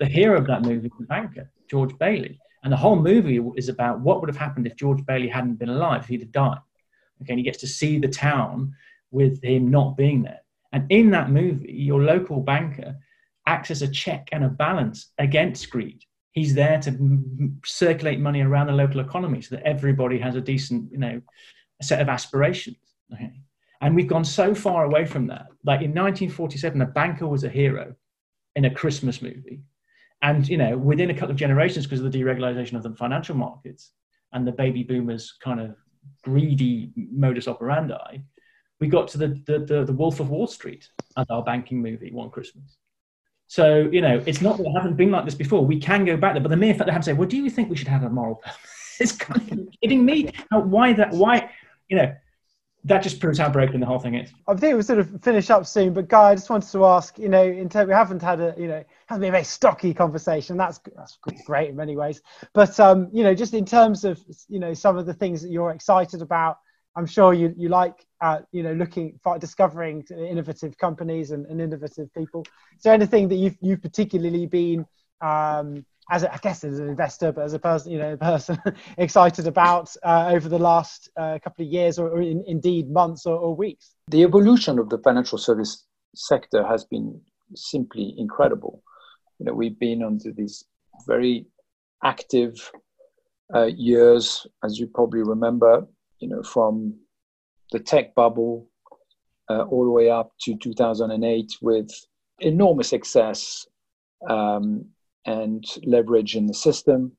The 0.00 0.06
hero 0.06 0.38
of 0.38 0.46
that 0.48 0.62
movie 0.62 0.90
a 0.98 1.02
banker 1.04 1.50
George 1.70 1.96
Bailey. 1.98 2.40
And 2.62 2.72
the 2.72 2.76
whole 2.76 2.96
movie 2.96 3.40
is 3.56 3.68
about 3.68 4.00
what 4.00 4.20
would 4.20 4.28
have 4.28 4.36
happened 4.36 4.66
if 4.66 4.76
George 4.76 5.04
Bailey 5.06 5.28
hadn't 5.28 5.58
been 5.58 5.70
alive, 5.70 6.02
if 6.02 6.08
he'd 6.08 6.20
have 6.20 6.32
died. 6.32 6.58
Okay, 7.22 7.32
and 7.32 7.38
he 7.38 7.44
gets 7.44 7.58
to 7.58 7.66
see 7.66 7.98
the 7.98 8.08
town 8.08 8.74
with 9.10 9.42
him 9.42 9.70
not 9.70 9.96
being 9.96 10.22
there. 10.22 10.40
And 10.72 10.90
in 10.90 11.10
that 11.10 11.30
movie, 11.30 11.72
your 11.72 12.02
local 12.02 12.40
banker 12.40 12.96
acts 13.46 13.70
as 13.70 13.82
a 13.82 13.88
check 13.88 14.28
and 14.32 14.44
a 14.44 14.48
balance 14.48 15.12
against 15.18 15.70
greed. 15.70 16.04
He's 16.32 16.54
there 16.54 16.78
to 16.80 16.90
m- 16.90 17.60
circulate 17.64 18.20
money 18.20 18.42
around 18.42 18.68
the 18.68 18.72
local 18.72 19.00
economy 19.00 19.42
so 19.42 19.56
that 19.56 19.66
everybody 19.66 20.18
has 20.18 20.36
a 20.36 20.40
decent, 20.40 20.92
you 20.92 20.98
know, 20.98 21.20
set 21.82 22.00
of 22.00 22.08
aspirations. 22.08 22.76
Okay? 23.12 23.32
And 23.80 23.96
we've 23.96 24.06
gone 24.06 24.24
so 24.24 24.54
far 24.54 24.84
away 24.84 25.06
from 25.06 25.26
that. 25.28 25.46
Like 25.64 25.80
in 25.80 25.90
1947, 25.90 26.80
a 26.80 26.86
banker 26.86 27.26
was 27.26 27.44
a 27.44 27.48
hero 27.48 27.94
in 28.54 28.66
a 28.66 28.74
Christmas 28.74 29.22
movie. 29.22 29.62
And, 30.22 30.46
you 30.48 30.56
know, 30.56 30.76
within 30.76 31.10
a 31.10 31.14
couple 31.14 31.30
of 31.30 31.36
generations, 31.36 31.86
because 31.86 32.04
of 32.04 32.10
the 32.10 32.18
deregulation 32.18 32.74
of 32.74 32.82
the 32.82 32.94
financial 32.94 33.34
markets 33.34 33.92
and 34.32 34.46
the 34.46 34.52
baby 34.52 34.82
boomers 34.82 35.34
kind 35.42 35.60
of 35.60 35.76
greedy 36.22 36.92
modus 36.96 37.48
operandi, 37.48 38.22
we 38.80 38.88
got 38.88 39.08
to 39.08 39.18
the, 39.18 39.28
the, 39.46 39.58
the, 39.60 39.84
the 39.84 39.92
Wolf 39.92 40.20
of 40.20 40.30
Wall 40.30 40.46
Street 40.46 40.88
as 41.16 41.26
our 41.30 41.42
banking 41.42 41.80
movie 41.80 42.10
one 42.12 42.30
Christmas. 42.30 42.76
So, 43.46 43.88
you 43.90 44.00
know, 44.00 44.22
it's 44.26 44.40
not 44.40 44.58
that 44.58 44.66
it 44.66 44.72
hasn't 44.76 44.96
been 44.96 45.10
like 45.10 45.24
this 45.24 45.34
before. 45.34 45.66
We 45.66 45.80
can 45.80 46.04
go 46.04 46.16
back 46.16 46.34
there, 46.34 46.42
but 46.42 46.50
the 46.50 46.56
mere 46.56 46.72
fact 46.72 46.86
they 46.86 46.92
have 46.92 47.02
to 47.02 47.06
say, 47.06 47.12
well, 47.14 47.28
do 47.28 47.36
you 47.36 47.50
think 47.50 47.68
we 47.68 47.76
should 47.76 47.88
have 47.88 48.04
a 48.04 48.10
moral 48.10 48.36
purpose? 48.36 48.60
it's 49.00 49.12
kind 49.12 49.52
of 49.52 49.68
kidding 49.82 50.04
me. 50.04 50.30
Why 50.50 50.92
that? 50.92 51.10
Why, 51.10 51.50
you 51.88 51.96
know, 51.96 52.14
that 52.84 53.02
just 53.02 53.20
proves 53.20 53.38
how 53.38 53.50
broken 53.50 53.80
the 53.80 53.86
whole 53.86 53.98
thing 53.98 54.14
is. 54.14 54.32
I 54.48 54.54
think 54.54 54.74
we'll 54.74 54.82
sort 54.82 55.00
of 55.00 55.22
finish 55.22 55.50
up 55.50 55.66
soon, 55.66 55.92
but 55.92 56.08
Guy, 56.08 56.30
I 56.30 56.34
just 56.34 56.48
wanted 56.48 56.70
to 56.72 56.86
ask, 56.86 57.18
you 57.18 57.28
know, 57.28 57.42
in 57.42 57.68
terms, 57.68 57.88
we 57.88 57.94
haven't 57.94 58.22
had 58.22 58.40
a, 58.40 58.54
you 58.56 58.68
know, 58.68 58.82
hasn't 59.06 59.20
been 59.20 59.28
a 59.28 59.32
very 59.32 59.44
stocky 59.44 59.92
conversation. 59.92 60.56
That's 60.56 60.80
that's 60.96 61.18
great 61.44 61.70
in 61.70 61.76
many 61.76 61.96
ways, 61.96 62.22
but 62.54 62.78
um, 62.80 63.08
you 63.12 63.22
know, 63.22 63.34
just 63.34 63.54
in 63.54 63.64
terms 63.64 64.04
of, 64.04 64.18
you 64.48 64.58
know, 64.58 64.72
some 64.72 64.96
of 64.96 65.06
the 65.06 65.14
things 65.14 65.42
that 65.42 65.50
you're 65.50 65.70
excited 65.70 66.22
about, 66.22 66.58
I'm 66.96 67.06
sure 67.06 67.34
you 67.34 67.54
you 67.56 67.68
like, 67.68 68.06
uh, 68.20 68.40
you 68.50 68.62
know, 68.62 68.72
looking 68.72 69.18
for 69.22 69.38
discovering 69.38 70.04
innovative 70.10 70.78
companies 70.78 71.32
and, 71.32 71.46
and 71.46 71.60
innovative 71.60 72.12
people. 72.14 72.46
Is 72.76 72.82
there 72.82 72.94
anything 72.94 73.28
that 73.28 73.36
you've 73.36 73.56
you've 73.60 73.82
particularly 73.82 74.46
been 74.46 74.86
um, 75.20 75.84
as 76.10 76.24
a, 76.24 76.34
I 76.34 76.38
guess 76.38 76.64
as 76.64 76.78
an 76.78 76.88
investor, 76.88 77.32
but 77.32 77.44
as 77.44 77.54
a 77.54 77.58
person, 77.58 77.92
you 77.92 77.98
know, 77.98 78.16
person 78.16 78.58
excited 78.98 79.46
about 79.46 79.94
uh, 80.02 80.30
over 80.32 80.48
the 80.48 80.58
last 80.58 81.08
uh, 81.16 81.38
couple 81.42 81.64
of 81.64 81.72
years, 81.72 81.98
or, 81.98 82.08
or 82.08 82.20
in, 82.20 82.44
indeed 82.46 82.90
months 82.90 83.26
or, 83.26 83.36
or, 83.36 83.54
weeks? 83.54 83.94
The 84.08 84.24
evolution 84.24 84.78
of 84.78 84.88
the 84.88 84.98
financial 84.98 85.38
service 85.38 85.86
sector 86.14 86.66
has 86.66 86.84
been 86.84 87.20
simply 87.54 88.14
incredible. 88.18 88.82
You 89.38 89.46
know, 89.46 89.54
we've 89.54 89.78
been 89.78 90.02
under 90.02 90.32
these 90.32 90.64
very 91.06 91.46
active 92.04 92.54
uh, 93.54 93.66
years, 93.66 94.46
as 94.64 94.78
you 94.78 94.88
probably 94.88 95.22
remember. 95.22 95.86
You 96.18 96.28
know, 96.28 96.42
from 96.42 96.98
the 97.72 97.78
tech 97.78 98.14
bubble 98.14 98.68
uh, 99.48 99.62
all 99.62 99.84
the 99.84 99.90
way 99.90 100.10
up 100.10 100.32
to 100.42 100.56
2008, 100.56 101.52
with 101.62 101.88
enormous 102.40 102.88
success. 102.88 103.66
Um, 104.28 104.86
and 105.26 105.64
leverage 105.84 106.36
in 106.36 106.46
the 106.46 106.54
system. 106.54 107.12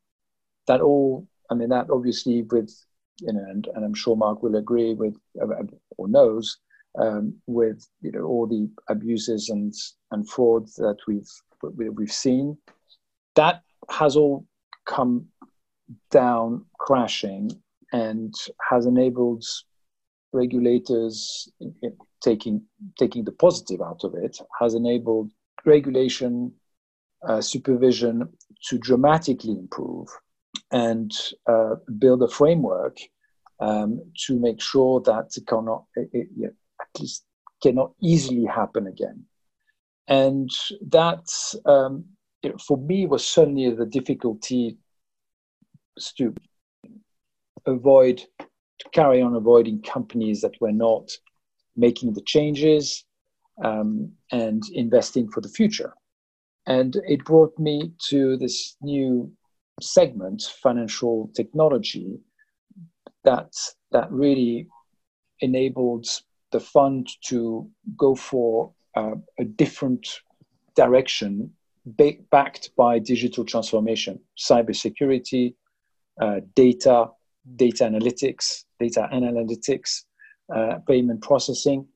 That 0.67 0.81
all, 0.81 1.27
I 1.49 1.55
mean, 1.55 1.69
that 1.69 1.89
obviously 1.89 2.43
with, 2.43 2.73
you 3.19 3.33
know, 3.33 3.45
and, 3.49 3.67
and 3.75 3.85
I'm 3.85 3.93
sure 3.93 4.15
Mark 4.15 4.43
will 4.43 4.55
agree 4.55 4.93
with 4.93 5.15
uh, 5.41 5.63
or 5.97 6.07
knows 6.07 6.57
um, 6.99 7.35
with 7.47 7.87
you 8.01 8.11
know 8.11 8.23
all 8.23 8.47
the 8.47 8.69
abuses 8.89 9.49
and 9.49 9.73
and 10.11 10.29
frauds 10.29 10.75
that 10.75 10.97
we've 11.07 11.29
we've 11.63 12.11
seen. 12.11 12.57
That 13.35 13.61
has 13.89 14.15
all 14.15 14.45
come 14.85 15.27
down 16.09 16.65
crashing 16.79 17.51
and 17.93 18.33
has 18.69 18.85
enabled 18.85 19.43
regulators 20.33 21.49
taking 22.21 22.63
taking 22.97 23.23
the 23.23 23.33
positive 23.33 23.81
out 23.81 24.03
of 24.03 24.15
it 24.15 24.37
has 24.59 24.73
enabled 24.73 25.29
regulation 25.65 26.53
uh, 27.27 27.41
supervision 27.41 28.27
to 28.63 28.77
dramatically 28.77 29.51
improve 29.51 30.07
and 30.71 31.11
uh, 31.47 31.75
build 31.97 32.23
a 32.23 32.27
framework 32.27 32.97
um, 33.59 34.01
to 34.25 34.39
make 34.39 34.59
sure 34.61 35.01
that 35.01 35.29
it 35.35 35.45
cannot, 35.47 35.85
it, 35.95 36.09
it, 36.13 36.55
at 36.81 36.99
least 36.99 37.25
cannot 37.61 37.91
easily 38.01 38.45
happen 38.45 38.87
again. 38.87 39.23
And 40.07 40.49
that, 40.89 41.27
um, 41.65 42.05
for 42.65 42.77
me, 42.77 43.05
was 43.05 43.25
certainly 43.25 43.69
the 43.69 43.85
difficulty 43.85 44.77
to 46.17 46.33
avoid, 47.65 48.17
to 48.39 48.89
carry 48.93 49.21
on 49.21 49.35
avoiding 49.35 49.81
companies 49.83 50.41
that 50.41 50.59
were 50.59 50.71
not 50.71 51.11
making 51.75 52.13
the 52.13 52.21
changes 52.21 53.05
um, 53.63 54.11
and 54.31 54.63
investing 54.73 55.29
for 55.29 55.41
the 55.41 55.49
future. 55.49 55.93
And 56.67 56.95
it 57.07 57.25
brought 57.25 57.57
me 57.57 57.91
to 58.09 58.37
this 58.37 58.75
new 58.81 59.31
segment, 59.81 60.43
financial 60.61 61.31
technology, 61.35 62.19
that, 63.23 63.53
that 63.91 64.11
really 64.11 64.67
enabled 65.39 66.07
the 66.51 66.59
fund 66.59 67.07
to 67.25 67.69
go 67.97 68.15
for 68.15 68.73
uh, 68.95 69.15
a 69.39 69.43
different 69.45 70.21
direction 70.75 71.51
ba- 71.85 72.17
backed 72.29 72.71
by 72.75 72.99
digital 72.99 73.45
transformation, 73.45 74.19
cybersecurity, 74.37 75.55
uh, 76.21 76.41
data, 76.55 77.07
data 77.55 77.85
analytics, 77.85 78.65
data 78.79 79.09
analytics, 79.13 80.03
uh, 80.55 80.79
payment 80.87 81.21
processing, 81.21 81.87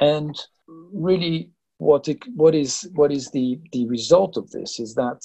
and 0.00 0.40
really 0.92 1.50
what 1.78 2.08
it, 2.08 2.22
what 2.34 2.54
is 2.54 2.88
what 2.94 3.12
is 3.12 3.30
the 3.30 3.60
the 3.72 3.86
result 3.86 4.36
of 4.36 4.50
this 4.50 4.80
is 4.80 4.94
that 4.94 5.20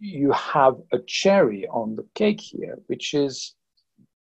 you 0.00 0.32
have 0.32 0.74
a 0.92 0.98
cherry 1.06 1.66
on 1.68 1.94
the 1.94 2.06
cake 2.14 2.40
here, 2.40 2.78
which 2.88 3.14
is 3.14 3.54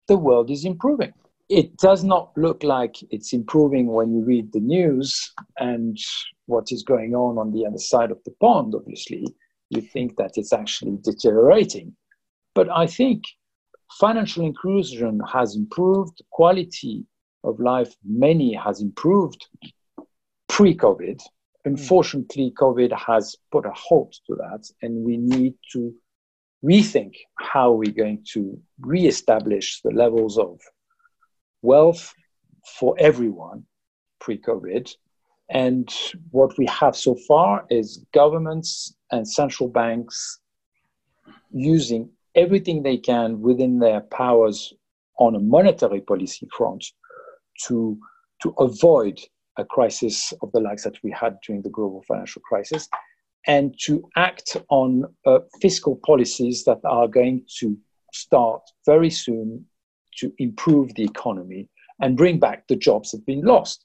the 0.08 0.16
world 0.16 0.50
is 0.50 0.64
improving. 0.64 1.12
It 1.48 1.76
does 1.76 2.02
not 2.04 2.32
look 2.36 2.62
like 2.62 2.96
it's 3.10 3.32
improving 3.32 3.86
when 3.86 4.12
you 4.12 4.24
read 4.24 4.52
the 4.52 4.60
news 4.60 5.32
and 5.58 5.96
what 6.46 6.72
is 6.72 6.82
going 6.82 7.14
on 7.14 7.38
on 7.38 7.52
the 7.52 7.66
other 7.66 7.78
side 7.78 8.10
of 8.10 8.18
the 8.24 8.32
pond. 8.40 8.74
Obviously, 8.74 9.26
you 9.68 9.80
think 9.80 10.16
that 10.16 10.32
it's 10.36 10.52
actually 10.52 10.98
deteriorating, 11.02 11.94
but 12.54 12.68
I 12.70 12.86
think 12.86 13.22
financial 14.00 14.44
inclusion 14.44 15.20
has 15.32 15.54
improved, 15.56 16.22
quality 16.30 17.04
of 17.44 17.58
life 17.60 17.94
many 18.04 18.54
has 18.54 18.80
improved 18.80 19.46
pre 20.60 20.76
COVID. 20.76 21.20
Hmm. 21.64 21.70
Unfortunately, 21.70 22.52
COVID 22.60 22.92
has 22.92 23.34
put 23.50 23.64
a 23.64 23.72
halt 23.72 24.12
to 24.26 24.34
that, 24.36 24.62
and 24.82 25.04
we 25.04 25.16
need 25.16 25.54
to 25.72 25.94
rethink 26.62 27.14
how 27.38 27.72
we're 27.72 28.00
going 28.04 28.22
to 28.34 28.60
re-establish 28.80 29.80
the 29.80 29.90
levels 29.90 30.36
of 30.36 30.60
wealth 31.62 32.12
for 32.78 32.94
everyone 32.98 33.64
pre-COVID. 34.20 34.94
And 35.48 35.88
what 36.30 36.56
we 36.58 36.66
have 36.66 36.94
so 36.94 37.16
far 37.26 37.64
is 37.70 38.04
governments 38.12 38.94
and 39.10 39.26
central 39.26 39.68
banks 39.70 40.40
using 41.50 42.10
everything 42.34 42.82
they 42.82 42.98
can 42.98 43.40
within 43.40 43.78
their 43.78 44.02
powers 44.02 44.74
on 45.18 45.34
a 45.34 45.40
monetary 45.40 46.02
policy 46.02 46.46
front 46.54 46.84
to, 47.66 47.98
to 48.42 48.50
avoid 48.58 49.18
a 49.60 49.64
crisis 49.64 50.32
of 50.42 50.50
the 50.52 50.60
likes 50.60 50.84
that 50.84 50.96
we 51.02 51.10
had 51.10 51.38
during 51.46 51.62
the 51.62 51.70
global 51.70 52.02
financial 52.08 52.42
crisis, 52.42 52.88
and 53.46 53.74
to 53.80 54.08
act 54.16 54.56
on 54.68 55.04
uh, 55.26 55.38
fiscal 55.60 56.00
policies 56.04 56.64
that 56.64 56.80
are 56.84 57.08
going 57.08 57.44
to 57.58 57.76
start 58.12 58.62
very 58.84 59.10
soon 59.10 59.64
to 60.16 60.32
improve 60.38 60.94
the 60.94 61.04
economy 61.04 61.68
and 62.00 62.16
bring 62.16 62.38
back 62.38 62.66
the 62.68 62.76
jobs 62.76 63.10
that 63.10 63.18
have 63.18 63.26
been 63.26 63.42
lost. 63.42 63.82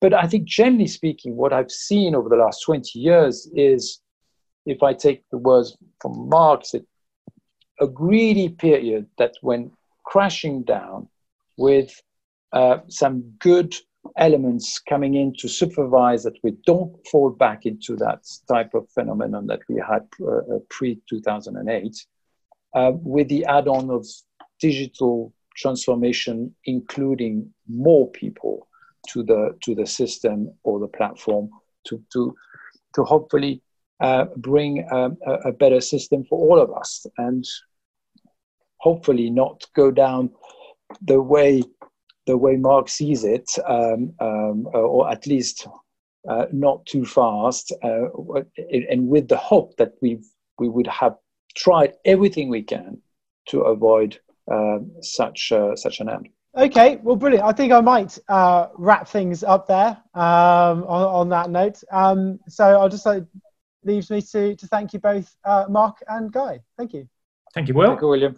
But 0.00 0.14
I 0.14 0.26
think, 0.26 0.44
generally 0.46 0.88
speaking, 0.88 1.36
what 1.36 1.52
I've 1.52 1.70
seen 1.70 2.14
over 2.14 2.28
the 2.28 2.36
last 2.36 2.62
20 2.64 2.98
years 2.98 3.48
is, 3.54 4.00
if 4.66 4.82
I 4.82 4.94
take 4.94 5.22
the 5.30 5.38
words 5.38 5.76
from 6.00 6.28
Mark's, 6.28 6.74
a 7.80 7.86
greedy 7.86 8.48
period 8.48 9.06
that 9.18 9.34
went 9.42 9.72
crashing 10.04 10.62
down 10.62 11.08
with 11.56 12.00
uh, 12.52 12.78
some 12.88 13.22
good 13.38 13.74
elements 14.16 14.78
coming 14.78 15.14
in 15.14 15.32
to 15.38 15.48
supervise 15.48 16.22
that 16.24 16.36
we 16.42 16.52
don't 16.66 16.94
fall 17.08 17.30
back 17.30 17.66
into 17.66 17.96
that 17.96 18.26
type 18.48 18.74
of 18.74 18.88
phenomenon 18.90 19.46
that 19.46 19.60
we 19.68 19.76
had 19.76 20.06
uh, 20.20 20.56
uh 20.56 20.58
pre 20.70 21.00
2008, 21.08 22.06
uh, 22.74 22.92
with 22.94 23.28
the 23.28 23.44
add 23.44 23.68
on 23.68 23.90
of 23.90 24.06
digital 24.60 25.32
transformation, 25.56 26.54
including 26.64 27.52
more 27.68 28.10
people 28.10 28.68
to 29.08 29.22
the 29.22 29.56
to 29.62 29.74
the 29.74 29.86
system 29.86 30.52
or 30.62 30.78
the 30.78 30.88
platform 30.88 31.48
to 31.86 32.02
to 32.12 32.34
to 32.94 33.04
hopefully 33.04 33.62
uh, 34.00 34.26
bring 34.36 34.86
um, 34.92 35.16
a, 35.26 35.32
a, 35.50 35.52
better 35.52 35.80
system 35.80 36.24
for 36.24 36.38
all 36.38 36.60
of 36.60 36.70
us 36.76 37.06
and 37.18 37.44
hopefully 38.78 39.30
not 39.30 39.64
go 39.76 39.90
down 39.92 40.28
the 41.02 41.20
way 41.20 41.62
the 42.26 42.36
way 42.36 42.56
Mark 42.56 42.88
sees 42.88 43.24
it, 43.24 43.50
um, 43.66 44.12
um, 44.20 44.68
or 44.72 45.10
at 45.10 45.26
least 45.26 45.66
uh, 46.28 46.46
not 46.52 46.84
too 46.86 47.04
fast, 47.04 47.72
uh, 47.82 48.06
and 48.90 49.08
with 49.08 49.28
the 49.28 49.36
hope 49.36 49.76
that 49.76 49.92
we 50.00 50.20
we 50.58 50.68
would 50.68 50.86
have 50.86 51.16
tried 51.56 51.94
everything 52.04 52.48
we 52.48 52.62
can 52.62 52.98
to 53.48 53.62
avoid 53.62 54.18
uh, 54.50 54.78
such 55.00 55.52
uh, 55.52 55.74
such 55.76 56.00
an 56.00 56.08
end. 56.08 56.28
Okay, 56.56 56.96
well, 57.02 57.16
brilliant. 57.16 57.44
I 57.44 57.52
think 57.52 57.72
I 57.72 57.80
might 57.80 58.18
uh, 58.28 58.68
wrap 58.76 59.08
things 59.08 59.42
up 59.42 59.66
there 59.66 59.96
um, 60.14 60.84
on, 60.84 61.02
on, 61.20 61.28
that 61.30 61.48
note. 61.48 61.82
Um, 61.90 62.38
so 62.46 62.64
I'll 62.64 62.90
just 62.90 63.06
like 63.06 63.24
leaves 63.84 64.10
me 64.10 64.20
to 64.20 64.54
to 64.54 64.66
thank 64.66 64.92
you 64.92 64.98
both, 64.98 65.34
uh, 65.44 65.64
Mark 65.68 66.02
and 66.08 66.30
Guy. 66.30 66.60
Thank 66.76 66.92
you. 66.92 67.08
Thank 67.54 67.68
you, 67.68 67.74
Will. 67.74 67.88
Thank 67.88 68.02
you, 68.02 68.08
William. 68.08 68.36